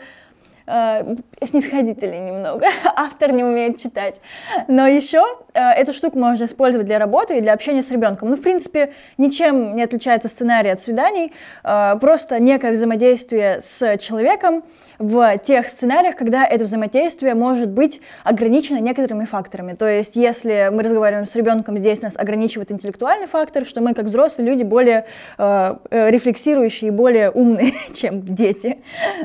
э, 0.66 1.16
снисходительный 1.44 2.20
немного, 2.20 2.68
автор 2.96 3.32
не 3.32 3.44
умеет 3.44 3.82
читать. 3.82 4.22
Но 4.68 4.88
еще 4.88 5.24
э, 5.54 5.60
эту 5.60 5.94
штуку 5.94 6.20
можно 6.20 6.46
использовать 6.46 6.88
для 6.88 7.00
работы 7.00 7.38
и 7.38 7.42
для 7.42 7.54
общения 7.54 7.84
с 7.84 7.92
ребенком. 7.92 8.30
Ну, 8.30 8.36
в 8.36 8.42
принципе, 8.42 8.94
ничем 9.18 9.76
не 9.76 9.84
отличается 9.84 10.30
сценарий 10.30 10.70
от 10.70 10.82
свиданий, 10.82 11.34
э, 11.64 11.96
просто 12.00 12.40
некое 12.40 12.72
взаимодействие 12.72 13.62
с 13.62 13.98
человеком 13.98 14.64
в 15.00 15.38
тех 15.40 15.68
сценариях, 15.68 16.16
когда 16.16 16.46
это 16.46 16.66
взаимодействие 16.66 17.36
может 17.36 17.70
быть 17.70 18.02
ограничено 18.24 18.78
некоторыми 18.78 19.26
факторами. 19.26 19.74
То 19.74 19.88
есть, 19.88 20.16
если 20.16 20.70
мы 20.72 20.84
разговариваем 20.84 21.26
с 21.26 21.36
ребенком, 21.36 21.78
здесь 21.78 22.02
нас 22.02 22.16
ограничивает 22.16 22.72
интеллектуальный 22.72 23.28
фактор, 23.28 23.66
что 23.66 23.82
мы, 23.82 23.94
как 23.94 24.06
взрослые 24.06 24.50
люди, 24.50 24.64
более 24.64 25.06
э, 25.38 25.76
э 25.90 26.12
рефлексирующие 26.12 26.90
и 26.90 26.92
более 26.92 27.32
умные, 27.32 27.74
чем 27.94 28.22
дети. 28.22 28.80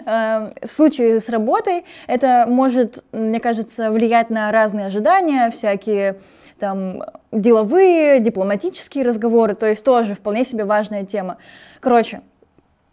Э, 0.06 0.52
в 0.62 0.72
случае 0.72 1.20
с 1.20 1.27
работой. 1.28 1.84
Это 2.06 2.46
может, 2.48 3.04
мне 3.12 3.40
кажется, 3.40 3.90
влиять 3.90 4.30
на 4.30 4.50
разные 4.52 4.86
ожидания, 4.86 5.50
всякие 5.50 6.20
там 6.58 7.04
деловые, 7.32 8.20
дипломатические 8.20 9.04
разговоры, 9.04 9.54
то 9.54 9.66
есть 9.66 9.84
тоже 9.84 10.14
вполне 10.14 10.44
себе 10.44 10.64
важная 10.64 11.04
тема. 11.04 11.36
Короче, 11.80 12.20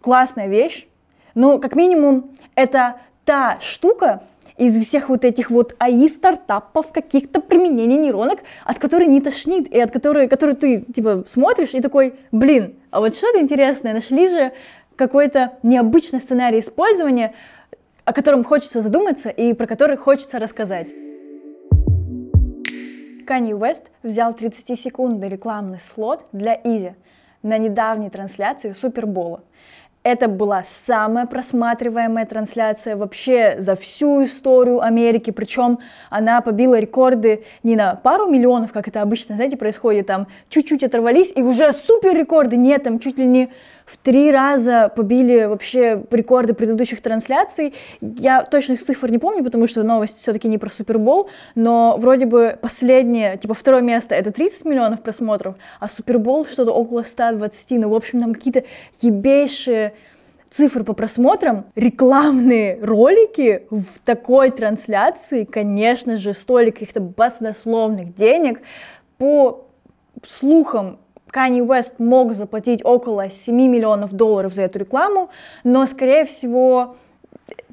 классная 0.02 0.48
вещь. 0.48 0.88
Ну, 1.34 1.60
как 1.60 1.76
минимум, 1.76 2.32
это 2.56 2.98
та 3.26 3.58
штука 3.62 4.22
из 4.58 4.78
всех 4.88 5.10
вот 5.10 5.26
этих 5.26 5.50
вот 5.50 5.76
АИ 5.80 6.08
стартапов, 6.08 6.92
каких-то 6.92 7.42
применений 7.42 7.98
нейронок, 7.98 8.40
от 8.64 8.80
которой 8.80 9.08
не 9.08 9.20
тошнит, 9.20 9.68
и 9.68 9.80
от 9.80 9.92
которой, 9.92 10.30
которой 10.30 10.56
ты, 10.56 10.82
типа, 10.82 11.26
смотришь 11.28 11.74
и 11.74 11.82
такой, 11.82 12.14
блин, 12.32 12.76
а 12.92 13.02
вот 13.02 13.16
что-то 13.16 13.42
интересное, 13.42 13.94
нашли 13.94 14.30
же 14.30 14.54
какой-то 14.96 15.58
необычный 15.62 16.22
сценарий 16.22 16.60
использования, 16.60 17.34
о 18.06 18.14
котором 18.14 18.44
хочется 18.44 18.82
задуматься 18.82 19.30
и 19.30 19.54
про 19.54 19.68
который 19.68 19.98
хочется 19.98 20.40
рассказать. 20.40 20.94
Kanye 23.28 23.58
West 23.58 23.88
взял 24.04 24.34
30-секундный 24.34 25.28
рекламный 25.30 25.80
слот 25.80 26.26
для 26.32 26.54
Изи 26.54 26.94
на 27.42 27.58
недавней 27.58 28.12
трансляции 28.12 28.74
Супербола. 28.80 29.42
Это 30.04 30.28
была 30.28 30.64
самая 30.86 31.26
просматриваемая 31.26 32.28
трансляция 32.28 32.96
вообще 32.96 33.56
за 33.58 33.76
всю 33.76 34.24
историю 34.24 34.82
Америки, 34.82 35.32
причем 35.32 35.80
она 36.12 36.42
побила 36.42 36.78
рекорды 36.78 37.44
не 37.64 37.76
на 37.76 37.96
пару 37.96 38.28
миллионов, 38.28 38.72
как 38.72 38.88
это 38.88 39.02
обычно, 39.02 39.34
знаете, 39.34 39.58
происходит, 39.58 40.06
там 40.06 40.28
чуть-чуть 40.50 40.84
оторвались, 40.84 41.34
и 41.36 41.42
уже 41.42 41.74
супер 41.74 42.16
рекорды, 42.16 42.56
нет, 42.56 42.84
там 42.84 43.00
чуть 43.00 43.18
ли 43.18 43.26
не 43.26 43.50
в 43.86 43.98
три 43.98 44.32
раза 44.32 44.92
побили 44.96 45.46
вообще 45.46 46.04
рекорды 46.10 46.54
предыдущих 46.54 47.02
трансляций. 47.02 47.74
Я 48.02 48.44
точных 48.44 48.84
цифр 48.84 49.12
не 49.12 49.20
помню, 49.20 49.44
потому 49.44 49.68
что 49.68 49.84
новость 49.84 50.22
все-таки 50.22 50.48
не 50.48 50.58
про 50.58 50.70
Супербол, 50.70 51.30
но 51.54 51.96
вроде 52.00 52.26
бы 52.26 52.58
последнее, 52.60 53.38
типа 53.38 53.54
второе 53.54 53.82
место, 53.82 54.16
это 54.16 54.32
30 54.32 54.66
миллионов 54.66 55.02
просмотров, 55.02 55.56
а 55.80 55.88
Супербол 55.88 56.46
что-то 56.46 56.72
около 56.72 57.04
120, 57.04 57.72
ну, 57.72 57.90
в 57.90 57.96
общем, 57.96 58.22
там 58.22 58.34
какие-то 58.34 58.64
ебейшие 59.02 59.94
цифры 60.50 60.84
по 60.84 60.94
просмотрам, 60.94 61.66
рекламные 61.76 62.80
ролики 62.82 63.68
в 63.70 63.86
такой 64.04 64.52
трансляции, 64.52 65.44
конечно 65.44 66.18
же, 66.18 66.34
стоили 66.34 66.72
каких-то 66.72 67.02
баснословных 67.02 68.16
денег. 68.16 68.62
По 69.18 69.66
слухам, 70.28 71.00
Kanye 71.36 71.62
West 71.62 71.96
мог 71.98 72.32
заплатить 72.32 72.82
около 72.86 73.30
7 73.30 73.54
миллионов 73.54 74.14
долларов 74.14 74.54
за 74.54 74.62
эту 74.64 74.80
рекламу, 74.80 75.30
но, 75.66 75.86
скорее 75.86 76.24
всего, 76.24 76.96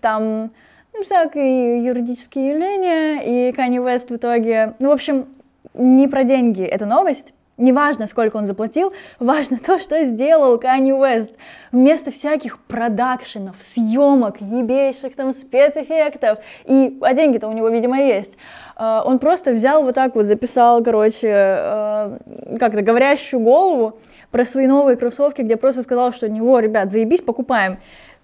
там 0.00 0.50
ну, 0.92 1.02
всякие 1.04 1.84
юридические 1.84 2.48
явления, 2.48 3.22
и 3.22 3.52
Kanye 3.52 3.78
West 3.78 4.08
в 4.08 4.16
итоге... 4.16 4.74
Ну, 4.80 4.88
в 4.88 4.92
общем, 4.92 5.26
не 5.74 6.08
про 6.08 6.24
деньги 6.24 6.62
эта 6.62 6.86
новость, 6.86 7.32
Неважно, 7.62 8.08
сколько 8.08 8.38
он 8.38 8.48
заплатил, 8.48 8.92
важно 9.20 9.56
то, 9.64 9.78
что 9.78 10.02
сделал 10.02 10.56
Kanye 10.56 10.98
West. 10.98 11.30
Вместо 11.70 12.10
всяких 12.10 12.58
продакшенов, 12.58 13.54
съемок, 13.60 14.40
ебейших 14.40 15.14
там 15.14 15.32
спецэффектов, 15.32 16.40
и, 16.64 16.98
а 17.00 17.14
деньги-то 17.14 17.46
у 17.46 17.52
него, 17.52 17.68
видимо, 17.68 18.00
есть, 18.00 18.36
а, 18.74 19.04
он 19.06 19.20
просто 19.20 19.52
взял 19.52 19.84
вот 19.84 19.94
так 19.94 20.16
вот, 20.16 20.26
записал, 20.26 20.82
короче, 20.82 21.28
а, 21.30 22.18
как-то 22.58 22.82
говорящую 22.82 23.40
голову 23.40 23.96
про 24.32 24.44
свои 24.44 24.66
новые 24.66 24.96
кроссовки, 24.96 25.42
где 25.42 25.56
просто 25.56 25.82
сказал, 25.82 26.12
что 26.12 26.28
него, 26.28 26.58
ребят, 26.58 26.90
заебись, 26.90 27.20
покупаем. 27.20 27.78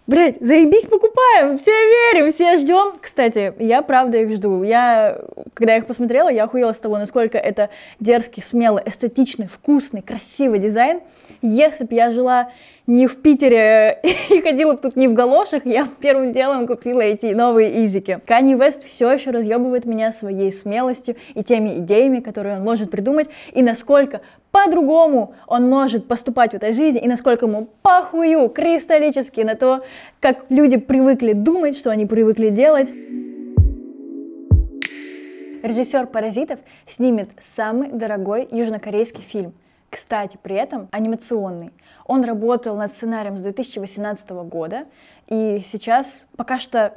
Блять, 0.09 0.37
заебись, 0.40 0.87
покупаем, 0.87 1.59
все 1.59 1.71
верим, 1.71 2.33
все 2.33 2.57
ждем. 2.57 2.94
Кстати, 2.99 3.53
я 3.59 3.83
правда 3.83 4.16
их 4.16 4.35
жду. 4.37 4.62
Я, 4.62 5.21
когда 5.53 5.77
их 5.77 5.85
посмотрела, 5.85 6.31
я 6.31 6.44
охуела 6.44 6.73
с 6.73 6.79
того, 6.79 6.97
насколько 6.97 7.37
это 7.37 7.68
дерзкий, 8.01 8.42
смелый, 8.42 8.83
эстетичный, 8.87 9.49
вкусный, 9.49 10.01
красивый 10.01 10.61
дизайн. 10.61 11.03
Если 11.40 11.85
бы 11.85 11.94
я 11.94 12.11
жила 12.11 12.51
не 12.88 13.07
в 13.07 13.16
Питере 13.22 14.01
и 14.31 14.40
ходила 14.40 14.72
бы 14.72 14.79
тут 14.79 14.96
не 14.96 15.07
в 15.07 15.12
галошах, 15.12 15.64
я 15.66 15.88
первым 16.01 16.33
делом 16.33 16.66
купила 16.66 17.01
эти 17.01 17.27
новые 17.27 17.85
изики. 17.85 18.20
Kanye 18.27 18.59
West 18.59 18.85
все 18.85 19.12
еще 19.12 19.31
разъебывает 19.31 19.85
меня 19.85 20.11
своей 20.11 20.53
смелостью 20.53 21.14
и 21.35 21.44
теми 21.44 21.79
идеями, 21.79 22.18
которые 22.18 22.57
он 22.57 22.64
может 22.64 22.90
придумать, 22.90 23.29
и 23.53 23.62
насколько 23.62 24.20
по-другому 24.51 25.35
он 25.46 25.68
может 25.68 26.09
поступать 26.09 26.53
в 26.53 26.55
этой 26.55 26.72
жизни, 26.72 27.01
и 27.01 27.07
насколько 27.07 27.46
ему 27.46 27.68
похую 27.83 28.48
кристаллически 28.48 29.42
на 29.42 29.55
то, 29.55 29.85
как 30.18 30.46
люди 30.48 30.77
привыкли 30.77 31.35
думать, 31.35 31.77
что 31.79 31.90
они 31.90 32.07
привыкли 32.07 32.48
делать. 32.48 32.90
Режиссер 35.62 36.07
«Паразитов» 36.07 36.59
снимет 36.88 37.29
самый 37.38 37.90
дорогой 37.90 38.48
южнокорейский 38.51 39.22
фильм– 39.22 39.53
кстати, 39.90 40.38
при 40.42 40.57
этом 40.57 40.88
анимационный. 40.90 41.72
Он 42.07 42.24
работал 42.24 42.77
над 42.77 42.94
сценарием 42.94 43.38
с 43.38 43.42
2018 43.42 44.31
года, 44.31 44.87
и 45.29 45.62
сейчас 45.64 46.27
пока 46.37 46.59
что 46.59 46.94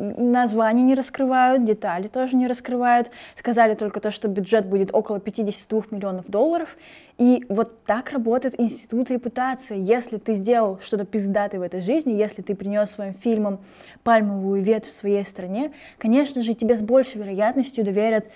названия 0.00 0.82
не 0.82 0.94
раскрывают, 0.94 1.64
детали 1.64 2.08
тоже 2.08 2.36
не 2.36 2.46
раскрывают. 2.46 3.10
Сказали 3.36 3.74
только 3.74 4.00
то, 4.00 4.10
что 4.10 4.28
бюджет 4.28 4.66
будет 4.66 4.94
около 4.94 5.20
52 5.20 5.82
миллионов 5.90 6.26
долларов. 6.28 6.76
И 7.18 7.44
вот 7.48 7.84
так 7.84 8.10
работает 8.10 8.58
институт 8.58 9.10
репутации. 9.10 9.78
Если 9.78 10.16
ты 10.16 10.34
сделал 10.34 10.80
что-то 10.80 11.04
пиздатое 11.04 11.60
в 11.60 11.62
этой 11.62 11.80
жизни, 11.80 12.12
если 12.12 12.40
ты 12.40 12.54
принес 12.54 12.90
своим 12.90 13.14
фильмам 13.14 13.60
пальмовую 14.02 14.62
ветвь 14.62 14.88
в 14.88 14.92
своей 14.92 15.24
стране, 15.24 15.72
конечно 15.98 16.42
же, 16.42 16.54
тебе 16.54 16.76
с 16.76 16.80
большей 16.80 17.20
вероятностью 17.20 17.84
доверят 17.84 18.26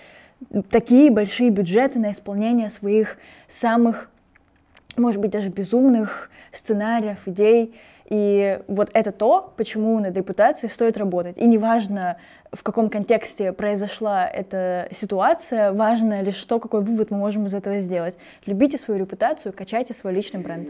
такие 0.69 1.11
большие 1.11 1.49
бюджеты 1.49 1.99
на 1.99 2.11
исполнение 2.11 2.69
своих 2.69 3.17
самых, 3.47 4.09
может 4.97 5.19
быть, 5.21 5.31
даже 5.31 5.49
безумных 5.49 6.29
сценариев, 6.51 7.19
идей. 7.25 7.75
И 8.09 8.59
вот 8.67 8.91
это 8.93 9.11
то, 9.11 9.53
почему 9.57 9.99
над 9.99 10.15
репутацией 10.15 10.69
стоит 10.69 10.97
работать. 10.97 11.37
И 11.37 11.47
неважно, 11.47 12.17
в 12.51 12.61
каком 12.61 12.89
контексте 12.89 13.51
произошла 13.51 14.27
эта 14.27 14.87
ситуация, 14.91 15.73
важно 15.73 16.21
лишь 16.21 16.43
то, 16.45 16.59
какой 16.59 16.81
вывод 16.81 17.09
мы 17.09 17.17
можем 17.17 17.47
из 17.47 17.53
этого 17.53 17.79
сделать. 17.79 18.15
Любите 18.45 18.77
свою 18.77 18.99
репутацию, 18.99 19.53
качайте 19.53 19.93
свой 19.93 20.13
личный 20.13 20.41
бренд. 20.41 20.69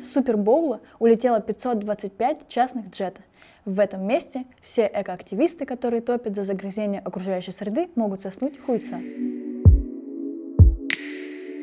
С 0.00 0.12
Супербоула 0.12 0.80
улетело 0.98 1.40
525 1.40 2.48
частных 2.48 2.88
джетов. 2.90 3.24
В 3.64 3.80
этом 3.80 4.06
месте 4.06 4.44
все 4.62 4.90
экоактивисты, 4.92 5.66
которые 5.66 6.00
топят 6.00 6.36
за 6.36 6.44
загрязнение 6.44 7.00
окружающей 7.04 7.52
среды, 7.52 7.88
могут 7.94 8.22
соснуть 8.22 8.58
хуйца. 8.64 8.98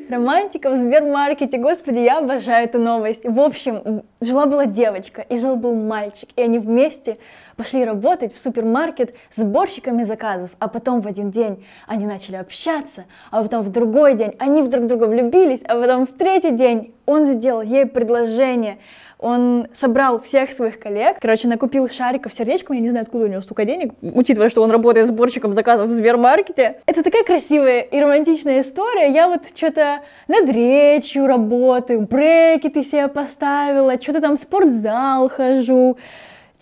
Романтика 0.08 0.70
в 0.70 0.76
Сбермаркете, 0.78 1.58
господи, 1.58 1.98
я 1.98 2.20
обожаю 2.20 2.66
эту 2.66 2.78
новость. 2.78 3.22
В 3.24 3.40
общем, 3.40 4.04
жила-была 4.22 4.68
девочка 4.68 5.24
и 5.24 5.36
жил-был 5.36 5.74
мальчик, 5.74 6.30
и 6.36 6.44
они 6.44 6.60
вместе 6.60 7.18
пошли 7.58 7.84
работать 7.84 8.32
в 8.32 8.40
супермаркет 8.40 9.16
сборщиками 9.36 10.04
заказов, 10.04 10.52
а 10.60 10.68
потом 10.68 11.02
в 11.02 11.08
один 11.08 11.32
день 11.32 11.66
они 11.88 12.06
начали 12.06 12.36
общаться, 12.36 13.06
а 13.32 13.42
потом 13.42 13.64
в 13.64 13.70
другой 13.70 14.14
день 14.14 14.36
они 14.38 14.62
в 14.62 14.70
друг 14.70 14.86
друга 14.86 15.06
влюбились, 15.06 15.62
а 15.68 15.80
потом 15.80 16.06
в 16.06 16.12
третий 16.12 16.52
день 16.52 16.94
он 17.08 17.26
сделал 17.26 17.62
ей 17.62 17.88
предложение, 17.88 18.78
он 19.20 19.68
собрал 19.74 20.20
всех 20.20 20.52
своих 20.52 20.80
коллег, 20.80 21.18
короче, 21.22 21.48
накупил 21.48 21.88
шариков 21.88 22.34
сердечком, 22.34 22.76
я 22.76 22.82
не 22.82 22.90
знаю, 22.90 23.04
откуда 23.04 23.26
у 23.26 23.28
него 23.28 23.42
столько 23.42 23.66
денег, 23.66 23.94
учитывая, 24.02 24.50
что 24.50 24.62
он 24.62 24.72
работает 24.72 25.08
сборщиком 25.08 25.54
заказов 25.54 25.90
в 25.90 25.94
Сбермаркете. 25.94 26.78
Это 26.86 27.04
такая 27.04 27.24
красивая 27.24 27.82
и 27.82 28.00
романтичная 28.00 28.62
история, 28.62 29.12
я 29.12 29.28
вот 29.28 29.42
что-то 29.56 30.02
над 30.28 30.50
речью 30.50 31.28
работаю, 31.28 32.02
брекеты 32.02 32.84
себе 32.84 33.08
поставила, 33.08 34.00
что-то 34.02 34.22
там 34.22 34.38
в 34.38 34.40
спортзал 34.40 35.30
хожу, 35.30 35.98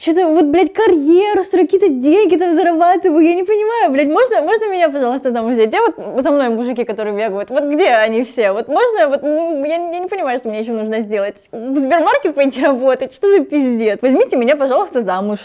что-то 0.04 0.28
вот, 0.28 0.46
блядь, 0.46 0.74
карьеру 0.74 1.46
строю, 1.46 1.66
какие-то 1.66 1.88
деньги 1.88 2.36
там 2.36 2.52
зарабатываю, 2.54 3.24
я 3.24 3.36
не 3.36 3.44
понимаю, 3.44 3.90
блядь, 3.90 4.10
можно, 4.10 4.42
можно 4.42 4.70
меня, 4.70 4.90
пожалуйста, 4.90 5.32
замуж 5.32 5.54
взять? 5.54 5.70
Где 5.70 5.80
вот 5.80 6.22
за 6.22 6.30
мной 6.30 6.50
мужики, 6.50 6.84
которые 6.84 7.16
бегают, 7.16 7.50
вот 7.50 7.64
где 7.64 7.88
они 7.88 8.26
все? 8.26 8.52
Вот 8.52 8.68
можно, 8.68 9.08
вот, 9.08 9.24
ну, 9.24 9.64
я, 9.64 9.76
я 9.76 10.00
не 10.00 10.08
понимаю, 10.10 10.40
что 10.40 10.50
мне 10.50 10.60
еще 10.60 10.74
нужно 10.74 11.00
сделать. 11.00 11.38
В 11.54 11.78
Сбермаркет 11.78 12.36
пойти 12.36 12.62
работать, 12.62 13.14
что 13.14 13.30
за 13.32 13.46
пиздец? 13.46 14.00
Возьмите 14.02 14.36
меня, 14.36 14.58
пожалуйста, 14.58 15.02
замуж. 15.02 15.40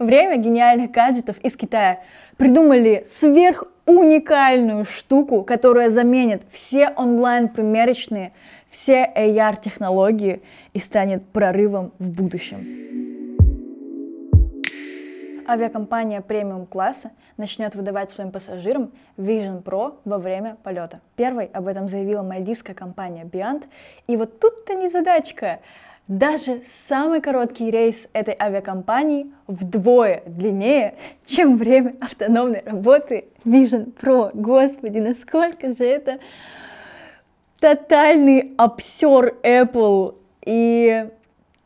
Время 0.00 0.36
гениальных 0.36 0.90
гаджетов 0.90 1.36
из 1.44 1.56
Китая. 1.56 2.00
Придумали 2.38 3.06
сверх 3.20 3.62
уникальную 3.86 4.84
штуку, 4.84 5.44
которая 5.44 5.90
заменит 5.90 6.42
все 6.50 6.88
онлайн-примерочные 6.96 8.32
все 8.72 9.04
AR-технологии 9.14 10.42
и 10.72 10.78
станет 10.78 11.24
прорывом 11.26 11.92
в 11.98 12.08
будущем. 12.08 12.66
Авиакомпания 15.46 16.22
премиум-класса 16.22 17.10
начнет 17.36 17.74
выдавать 17.74 18.10
своим 18.10 18.30
пассажирам 18.30 18.90
Vision 19.18 19.62
Pro 19.62 19.96
во 20.04 20.18
время 20.18 20.56
полета. 20.62 21.00
Первой 21.16 21.50
об 21.52 21.68
этом 21.68 21.88
заявила 21.88 22.22
мальдивская 22.22 22.74
компания 22.74 23.24
Beyond. 23.24 23.64
И 24.06 24.16
вот 24.16 24.40
тут-то 24.40 24.74
не 24.74 24.88
задачка. 24.88 25.60
Даже 26.08 26.62
самый 26.88 27.20
короткий 27.20 27.70
рейс 27.70 28.08
этой 28.12 28.36
авиакомпании 28.40 29.32
вдвое 29.46 30.22
длиннее, 30.26 30.94
чем 31.26 31.56
время 31.56 31.94
автономной 32.00 32.62
работы 32.64 33.26
Vision 33.44 33.92
Pro. 33.92 34.30
Господи, 34.32 34.98
насколько 34.98 35.72
же 35.72 35.84
это 35.84 36.18
тотальный 37.62 38.54
обсер 38.58 39.36
Apple. 39.44 40.16
И 40.44 41.06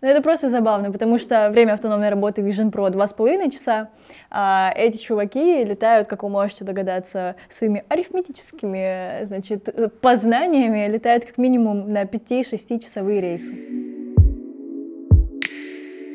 ну, 0.03 0.09
это 0.09 0.21
просто 0.21 0.51
забавно, 0.51 0.93
потому 0.93 1.19
что 1.19 1.49
время 1.49 1.73
автономной 1.73 2.11
работы 2.11 2.43
Vision 2.43 2.71
Pro 2.71 2.91
2,5 2.93 3.51
часа, 3.51 3.89
а 4.31 4.73
эти 4.77 4.99
чуваки 4.99 5.65
летают, 5.65 6.07
как 6.07 6.23
вы 6.23 6.29
можете 6.29 6.65
догадаться, 6.65 7.37
своими 7.49 7.83
арифметическими 7.89 9.25
значит, 9.25 9.75
познаниями, 10.03 10.87
летают 10.93 11.25
как 11.25 11.39
минимум 11.39 11.91
на 11.91 12.03
5-6 12.03 12.79
часовые 12.81 13.23
рейсы. 13.23 13.53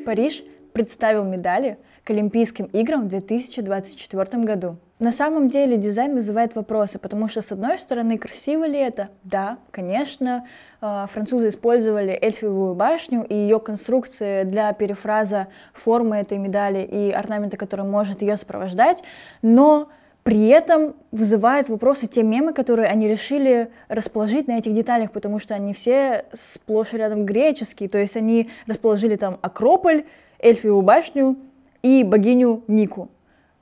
Париж 0.05 0.43
представил 0.73 1.23
медали 1.23 1.77
к 2.03 2.11
Олимпийским 2.11 2.65
играм 2.65 3.05
в 3.05 3.07
2024 3.07 4.43
году. 4.43 4.77
На 5.01 5.11
самом 5.11 5.47
деле 5.47 5.77
дизайн 5.77 6.13
вызывает 6.13 6.53
вопросы, 6.53 6.99
потому 6.99 7.27
что, 7.27 7.41
с 7.41 7.51
одной 7.51 7.79
стороны, 7.79 8.19
красиво 8.19 8.65
ли 8.65 8.77
это? 8.77 9.09
Да, 9.23 9.57
конечно. 9.71 10.45
А, 10.79 11.07
французы 11.07 11.49
использовали 11.49 12.15
эльфивую 12.21 12.75
башню 12.75 13.23
и 13.23 13.33
ее 13.33 13.59
конструкции 13.59 14.43
для 14.43 14.71
перефраза 14.73 15.47
формы 15.73 16.17
этой 16.17 16.37
медали 16.37 16.83
и 16.83 17.09
орнамента, 17.09 17.57
который 17.57 17.83
может 17.83 18.21
ее 18.21 18.37
сопровождать, 18.37 19.01
но 19.41 19.89
при 20.21 20.49
этом 20.49 20.93
вызывает 21.09 21.67
вопросы 21.67 22.05
те 22.05 22.21
мемы, 22.21 22.53
которые 22.53 22.87
они 22.87 23.07
решили 23.07 23.71
расположить 23.87 24.47
на 24.47 24.59
этих 24.59 24.75
деталях, 24.75 25.11
потому 25.11 25.39
что 25.39 25.55
они 25.55 25.73
все 25.73 26.25
сплошь 26.31 26.93
рядом 26.93 27.25
греческие, 27.25 27.89
то 27.89 27.97
есть 27.97 28.15
они 28.15 28.51
расположили 28.67 29.15
там 29.15 29.39
Акрополь, 29.41 30.05
Эльфивую 30.37 30.83
башню 30.83 31.37
и 31.81 32.03
богиню 32.03 32.63
Нику. 32.67 33.09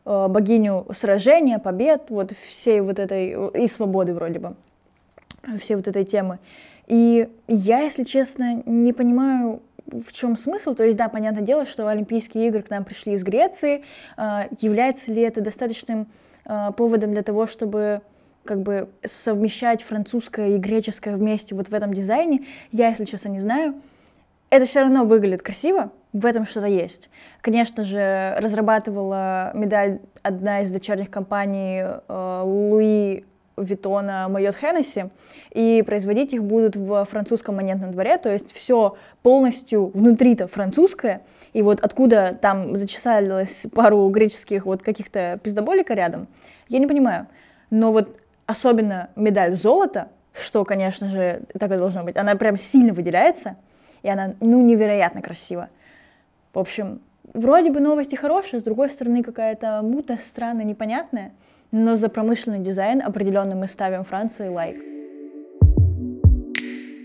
Э, 0.05 0.27
богиню 0.27 0.87
сражения, 0.93 1.59
побед, 1.59 2.09
вот 2.09 2.31
всей 2.31 2.81
вот 2.81 2.99
этой, 2.99 3.35
и 3.63 3.67
свободы 3.67 4.13
вроде 4.13 4.39
бы, 4.39 4.55
всей 5.59 5.75
вот 5.75 5.87
этой 5.87 6.05
темы. 6.05 6.39
И 6.87 7.29
я, 7.47 7.81
если 7.81 8.03
честно, 8.03 8.63
не 8.65 8.93
понимаю, 8.93 9.61
в 9.85 10.11
чем 10.11 10.37
смысл? 10.37 10.73
То 10.73 10.83
есть, 10.83 10.97
да, 10.97 11.09
понятное 11.09 11.43
дело, 11.43 11.65
что 11.65 11.87
Олимпийские 11.87 12.47
игры 12.47 12.61
к 12.61 12.69
нам 12.69 12.85
пришли 12.85 13.13
из 13.13 13.23
Греции. 13.23 13.83
Э, 14.17 14.43
является 14.59 15.11
ли 15.11 15.21
это 15.21 15.41
достаточным 15.41 16.07
э, 16.45 16.71
поводом 16.77 17.11
для 17.11 17.23
того, 17.23 17.45
чтобы 17.45 18.01
как 18.45 18.61
бы 18.61 18.89
совмещать 19.05 19.83
французское 19.83 20.55
и 20.55 20.57
греческое 20.57 21.15
вместе 21.17 21.55
вот 21.55 21.69
в 21.69 21.73
этом 21.73 21.93
дизайне? 21.93 22.45
Я, 22.71 22.89
если 22.89 23.05
честно, 23.05 23.29
не 23.29 23.41
знаю. 23.41 23.75
Это 24.49 24.65
все 24.65 24.79
равно 24.81 25.05
выглядит 25.05 25.43
красиво, 25.43 25.91
в 26.13 26.25
этом 26.25 26.45
что-то 26.45 26.67
есть. 26.67 27.09
Конечно 27.41 27.83
же, 27.83 28.35
разрабатывала 28.39 29.51
медаль 29.53 29.99
одна 30.23 30.61
из 30.61 30.69
дочерних 30.69 31.09
компаний 31.09 31.83
э, 31.83 32.41
Луи 32.45 33.25
Виттона 33.57 34.27
Майот 34.29 34.55
Хеннесси, 34.55 35.05
и 35.51 35.83
производить 35.85 36.33
их 36.33 36.43
будут 36.43 36.75
в 36.75 37.05
французском 37.05 37.55
монетном 37.55 37.91
дворе, 37.91 38.17
то 38.17 38.31
есть 38.31 38.53
все 38.53 38.97
полностью 39.21 39.87
внутри-то 39.87 40.47
французское, 40.47 41.21
и 41.53 41.61
вот 41.61 41.79
откуда 41.81 42.37
там 42.39 42.75
зачесалилось 42.75 43.63
пару 43.73 44.07
греческих 44.09 44.65
вот 44.65 44.81
каких-то 44.81 45.39
пиздоболика 45.43 45.93
рядом, 45.93 46.27
я 46.67 46.79
не 46.79 46.87
понимаю. 46.87 47.27
Но 47.69 47.91
вот 47.91 48.17
особенно 48.45 49.09
медаль 49.15 49.55
золота, 49.55 50.09
что, 50.33 50.63
конечно 50.63 51.09
же, 51.09 51.41
так 51.59 51.71
и 51.71 51.77
должно 51.77 52.03
быть, 52.03 52.17
она 52.17 52.35
прям 52.35 52.57
сильно 52.57 52.93
выделяется, 52.93 53.57
и 54.01 54.09
она, 54.09 54.33
ну, 54.39 54.61
невероятно 54.61 55.21
красива. 55.21 55.69
В 56.53 56.57
общем, 56.57 56.99
вроде 57.33 57.71
бы 57.71 57.79
новости 57.79 58.15
хорошие, 58.15 58.59
с 58.59 58.63
другой 58.63 58.89
стороны 58.89 59.23
какая-то 59.23 59.81
мутная, 59.83 60.17
странная, 60.17 60.65
непонятная, 60.65 61.31
но 61.71 61.95
за 61.95 62.09
промышленный 62.09 62.59
дизайн 62.59 63.03
определенно 63.03 63.55
мы 63.55 63.67
ставим 63.67 64.03
Франции 64.03 64.47
лайк. 64.47 64.83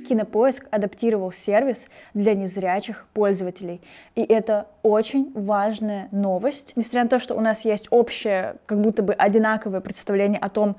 Кинопоиск 0.08 0.66
адаптировал 0.70 1.32
сервис 1.32 1.86
для 2.12 2.34
незрячих 2.34 3.06
пользователей. 3.14 3.80
И 4.14 4.22
это 4.22 4.66
очень 4.82 5.32
важная 5.34 6.08
новость. 6.10 6.72
Несмотря 6.76 7.04
на 7.04 7.08
то, 7.08 7.18
что 7.18 7.34
у 7.34 7.40
нас 7.40 7.64
есть 7.64 7.88
общее, 7.90 8.56
как 8.66 8.80
будто 8.80 9.02
бы 9.02 9.14
одинаковое 9.14 9.80
представление 9.80 10.38
о 10.38 10.50
том, 10.50 10.76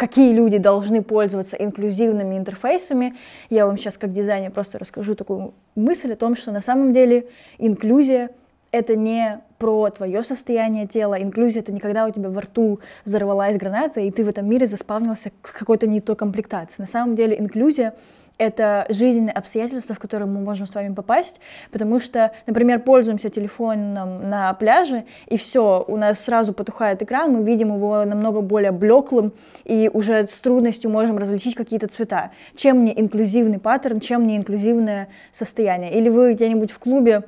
какие 0.00 0.32
люди 0.32 0.56
должны 0.56 1.02
пользоваться 1.02 1.56
инклюзивными 1.56 2.38
интерфейсами. 2.38 3.16
Я 3.50 3.66
вам 3.66 3.76
сейчас 3.76 3.98
как 3.98 4.14
дизайнер 4.14 4.50
просто 4.50 4.78
расскажу 4.78 5.14
такую 5.14 5.52
мысль 5.74 6.14
о 6.14 6.16
том, 6.16 6.36
что 6.36 6.50
на 6.52 6.62
самом 6.62 6.94
деле 6.94 7.26
инклюзия— 7.58 8.30
это 8.72 8.96
не 8.96 9.42
про 9.58 9.90
твое 9.90 10.24
состояние 10.24 10.86
тела. 10.86 11.20
Инклюзия— 11.20 11.60
это 11.62 11.70
не 11.70 11.80
когда 11.80 12.06
у 12.06 12.10
тебя 12.10 12.30
во 12.30 12.40
рту 12.40 12.80
взорвалась 13.04 13.58
граната, 13.58 14.00
и 14.00 14.10
ты 14.10 14.24
в 14.24 14.28
этом 14.28 14.48
мире 14.48 14.66
заспавнился 14.66 15.32
с 15.44 15.52
какой-то 15.52 15.86
не 15.86 16.00
той 16.00 16.16
комплектации. 16.16 16.76
На 16.78 16.88
самом 16.88 17.14
деле 17.14 17.38
инклюзия— 17.38 17.92
это 18.40 18.86
жизненные 18.88 19.32
обстоятельства, 19.32 19.94
в 19.94 19.98
которые 19.98 20.26
мы 20.26 20.40
можем 20.40 20.66
с 20.66 20.74
вами 20.74 20.94
попасть, 20.94 21.40
потому 21.70 22.00
что, 22.00 22.32
например, 22.46 22.80
пользуемся 22.80 23.28
телефоном 23.28 24.30
на 24.30 24.54
пляже, 24.54 25.04
и 25.26 25.36
все, 25.36 25.84
у 25.86 25.96
нас 25.98 26.20
сразу 26.20 26.54
потухает 26.54 27.02
экран, 27.02 27.32
мы 27.32 27.44
видим 27.44 27.74
его 27.74 28.02
намного 28.06 28.40
более 28.40 28.72
блеклым, 28.72 29.32
и 29.64 29.90
уже 29.92 30.26
с 30.26 30.40
трудностью 30.40 30.90
можем 30.90 31.18
различить 31.18 31.54
какие-то 31.54 31.86
цвета. 31.88 32.30
Чем 32.56 32.82
не 32.82 32.98
инклюзивный 32.98 33.58
паттерн, 33.58 34.00
чем 34.00 34.26
не 34.26 34.38
инклюзивное 34.38 35.08
состояние. 35.32 35.92
Или 35.92 36.08
вы 36.08 36.32
где-нибудь 36.32 36.70
в 36.70 36.78
клубе 36.78 37.24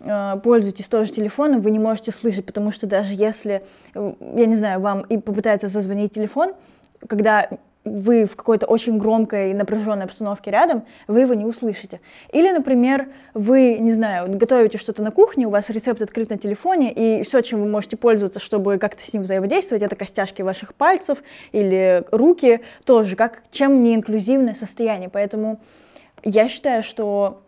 э, 0.00 0.40
пользуетесь 0.44 0.88
тоже 0.88 1.10
телефоном, 1.10 1.62
вы 1.62 1.70
не 1.70 1.78
можете 1.78 2.12
слышать, 2.12 2.44
потому 2.44 2.70
что 2.70 2.86
даже 2.86 3.14
если, 3.14 3.62
э, 3.94 4.12
я 4.36 4.44
не 4.44 4.56
знаю, 4.56 4.80
вам 4.80 5.00
и 5.00 5.16
попытается 5.16 5.68
зазвонить 5.68 6.12
телефон, 6.12 6.52
когда 7.08 7.48
вы 7.84 8.26
в 8.26 8.36
какой-то 8.36 8.66
очень 8.66 8.98
громкой 8.98 9.54
напряженной 9.54 10.04
обстановке 10.04 10.50
рядом, 10.50 10.84
вы 11.08 11.20
его 11.20 11.34
не 11.34 11.46
услышите. 11.46 12.00
Или, 12.30 12.50
например, 12.50 13.08
вы, 13.32 13.78
не 13.78 13.92
знаю, 13.92 14.30
готовите 14.36 14.76
что-то 14.76 15.02
на 15.02 15.10
кухне, 15.10 15.46
у 15.46 15.50
вас 15.50 15.70
рецепт 15.70 16.02
открыт 16.02 16.30
на 16.30 16.36
телефоне, 16.36 16.92
и 16.92 17.22
все, 17.22 17.40
чем 17.40 17.60
вы 17.62 17.68
можете 17.68 17.96
пользоваться, 17.96 18.38
чтобы 18.38 18.78
как-то 18.78 19.02
с 19.02 19.12
ним 19.12 19.22
взаимодействовать, 19.22 19.82
это 19.82 19.96
костяшки 19.96 20.42
ваших 20.42 20.74
пальцев 20.74 21.18
или 21.52 22.04
руки, 22.10 22.60
тоже, 22.84 23.16
как, 23.16 23.42
чем 23.50 23.80
не 23.80 23.94
инклюзивное 23.94 24.54
состояние. 24.54 25.08
Поэтому 25.08 25.60
я 26.22 26.48
считаю, 26.48 26.82
что 26.82 27.42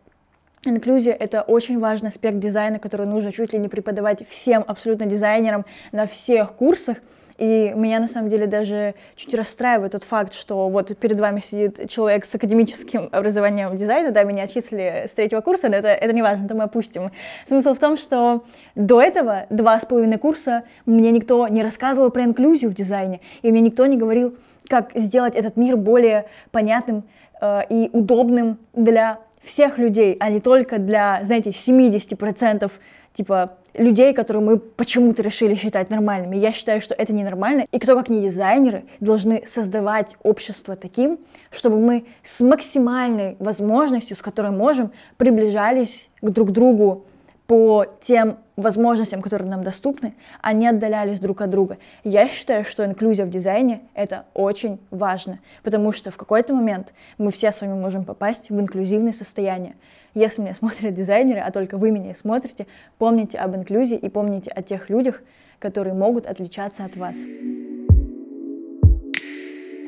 Инклюзия— 0.64 1.12
это 1.18 1.42
очень 1.42 1.80
важный 1.80 2.10
аспект 2.10 2.38
дизайна, 2.38 2.78
который 2.78 3.04
нужно 3.04 3.32
чуть 3.32 3.52
ли 3.52 3.58
не 3.58 3.68
преподавать 3.68 4.28
всем 4.28 4.64
абсолютно 4.64 5.06
дизайнерам 5.06 5.64
на 5.90 6.06
всех 6.06 6.52
курсах, 6.52 6.98
и 7.42 7.72
меня 7.74 7.98
на 7.98 8.06
самом 8.06 8.28
деле 8.28 8.46
даже 8.46 8.94
чуть 9.16 9.34
расстраивает 9.34 9.90
тот 9.90 10.04
факт, 10.04 10.32
что 10.32 10.68
вот 10.68 10.96
перед 10.96 11.18
вами 11.18 11.40
сидит 11.40 11.90
человек 11.90 12.24
с 12.24 12.32
академическим 12.32 13.08
образованием 13.10 13.76
дизайна, 13.76 14.12
да, 14.12 14.22
меня 14.22 14.44
отчислили 14.44 15.06
с 15.08 15.10
третьего 15.10 15.40
курса, 15.40 15.68
но 15.68 15.74
это, 15.74 15.88
это 15.88 16.14
не 16.14 16.22
важно, 16.22 16.44
это 16.44 16.54
мы 16.54 16.62
опустим. 16.62 17.10
Смысл 17.44 17.74
в 17.74 17.80
том, 17.80 17.96
что 17.96 18.44
до 18.76 19.02
этого 19.02 19.46
два 19.50 19.80
с 19.80 19.84
половиной 19.84 20.18
курса 20.18 20.62
мне 20.86 21.10
никто 21.10 21.48
не 21.48 21.64
рассказывал 21.64 22.10
про 22.10 22.22
инклюзию 22.22 22.70
в 22.70 22.74
дизайне, 22.74 23.20
и 23.42 23.50
мне 23.50 23.60
никто 23.60 23.86
не 23.86 23.96
говорил, 23.96 24.36
как 24.68 24.92
сделать 24.94 25.34
этот 25.34 25.56
мир 25.56 25.76
более 25.76 26.26
понятным 26.52 27.02
э, 27.40 27.62
и 27.68 27.90
удобным 27.92 28.58
для 28.72 29.18
всех 29.42 29.78
людей, 29.78 30.16
а 30.20 30.30
не 30.30 30.38
только 30.38 30.78
для, 30.78 31.18
знаете, 31.24 31.50
70% 31.50 32.70
типа 33.14 33.56
людей, 33.74 34.12
которые 34.12 34.42
мы 34.42 34.58
почему-то 34.58 35.22
решили 35.22 35.54
считать 35.54 35.90
нормальными. 35.90 36.36
Я 36.36 36.52
считаю, 36.52 36.80
что 36.80 36.94
это 36.94 37.12
ненормально. 37.12 37.66
И 37.70 37.78
кто, 37.78 37.96
как 37.96 38.08
не 38.08 38.20
дизайнеры, 38.20 38.84
должны 39.00 39.44
создавать 39.46 40.14
общество 40.22 40.76
таким, 40.76 41.18
чтобы 41.50 41.78
мы 41.78 42.04
с 42.22 42.40
максимальной 42.40 43.36
возможностью, 43.38 44.16
с 44.16 44.22
которой 44.22 44.52
можем, 44.52 44.92
приближались 45.16 46.08
к 46.20 46.30
друг 46.30 46.52
другу 46.52 47.04
по 47.46 47.86
тем 48.02 48.38
возможностям, 48.56 49.20
которые 49.22 49.50
нам 49.50 49.62
доступны, 49.62 50.14
не 50.52 50.68
отдалялись 50.68 51.20
друг 51.20 51.40
от 51.40 51.50
друга. 51.50 51.78
Я 52.04 52.28
считаю, 52.28 52.64
что 52.64 52.84
инклюзия 52.84 53.26
в 53.26 53.30
дизайне— 53.30 53.82
это 53.94 54.24
очень 54.34 54.78
важно, 54.90 55.38
потому 55.62 55.92
что 55.92 56.10
в 56.10 56.16
какой-то 56.16 56.54
момент 56.54 56.92
мы 57.18 57.30
все 57.32 57.52
с 57.52 57.60
вами 57.60 57.74
можем 57.74 58.04
попасть 58.04 58.50
в 58.50 58.60
инклюзивное 58.60 59.12
состояние. 59.12 59.74
Если 60.14 60.42
меня 60.42 60.54
смотрят 60.54 60.94
дизайнеры, 60.94 61.40
а 61.40 61.50
только 61.50 61.78
вы 61.78 61.90
меня 61.90 62.14
смотрите, 62.14 62.66
помните 62.98 63.38
об 63.38 63.56
инклюзии 63.56 63.96
и 63.96 64.08
помните 64.08 64.50
о 64.50 64.62
тех 64.62 64.90
людях, 64.90 65.22
которые 65.58 65.94
могут 65.94 66.26
отличаться 66.26 66.84
от 66.84 66.96
вас. 66.96 67.16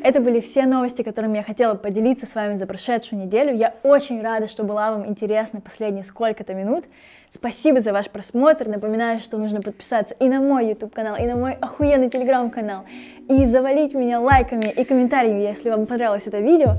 Это 0.05 0.21
были 0.21 0.41
все 0.41 0.67
новости, 0.67 1.01
которыми 1.01 1.39
я 1.39 1.43
хотела 1.43 1.77
поделиться 1.77 2.27
с 2.27 2.35
вами 2.35 2.57
за 2.57 2.67
прошедшую 2.67 3.23
неделю. 3.23 3.55
Я 3.55 3.75
очень 3.83 4.21
рада, 4.21 4.47
что 4.49 4.63
была 4.63 4.91
вам 4.91 5.07
интересна 5.09 5.63
последние 5.63 6.05
сколько-то 6.05 6.53
минут. 6.53 6.85
Спасибо 7.31 7.81
за 7.81 7.95
ваш 7.95 8.11
просмотр. 8.11 8.69
Напоминаю, 8.69 9.21
что 9.21 9.39
нужно 9.39 9.63
подписаться 9.63 10.15
и 10.21 10.29
на 10.29 10.41
мой 10.41 10.69
YouTube 10.69 10.93
канал, 10.93 11.17
и 11.17 11.25
на 11.25 11.37
мой 11.37 11.55
охуенный 11.55 12.09
Telegram 12.09 12.51
канал, 12.51 12.85
и 13.31 13.47
завалить 13.47 13.95
меня 13.95 14.21
лайками 14.21 14.71
и 14.71 14.85
комментариями, 14.85 15.41
если 15.41 15.71
вам 15.71 15.87
понравилось 15.87 16.27
это 16.27 16.39
видео. 16.39 16.75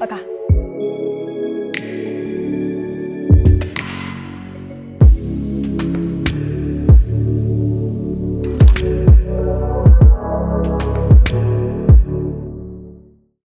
Пока! 0.00 0.16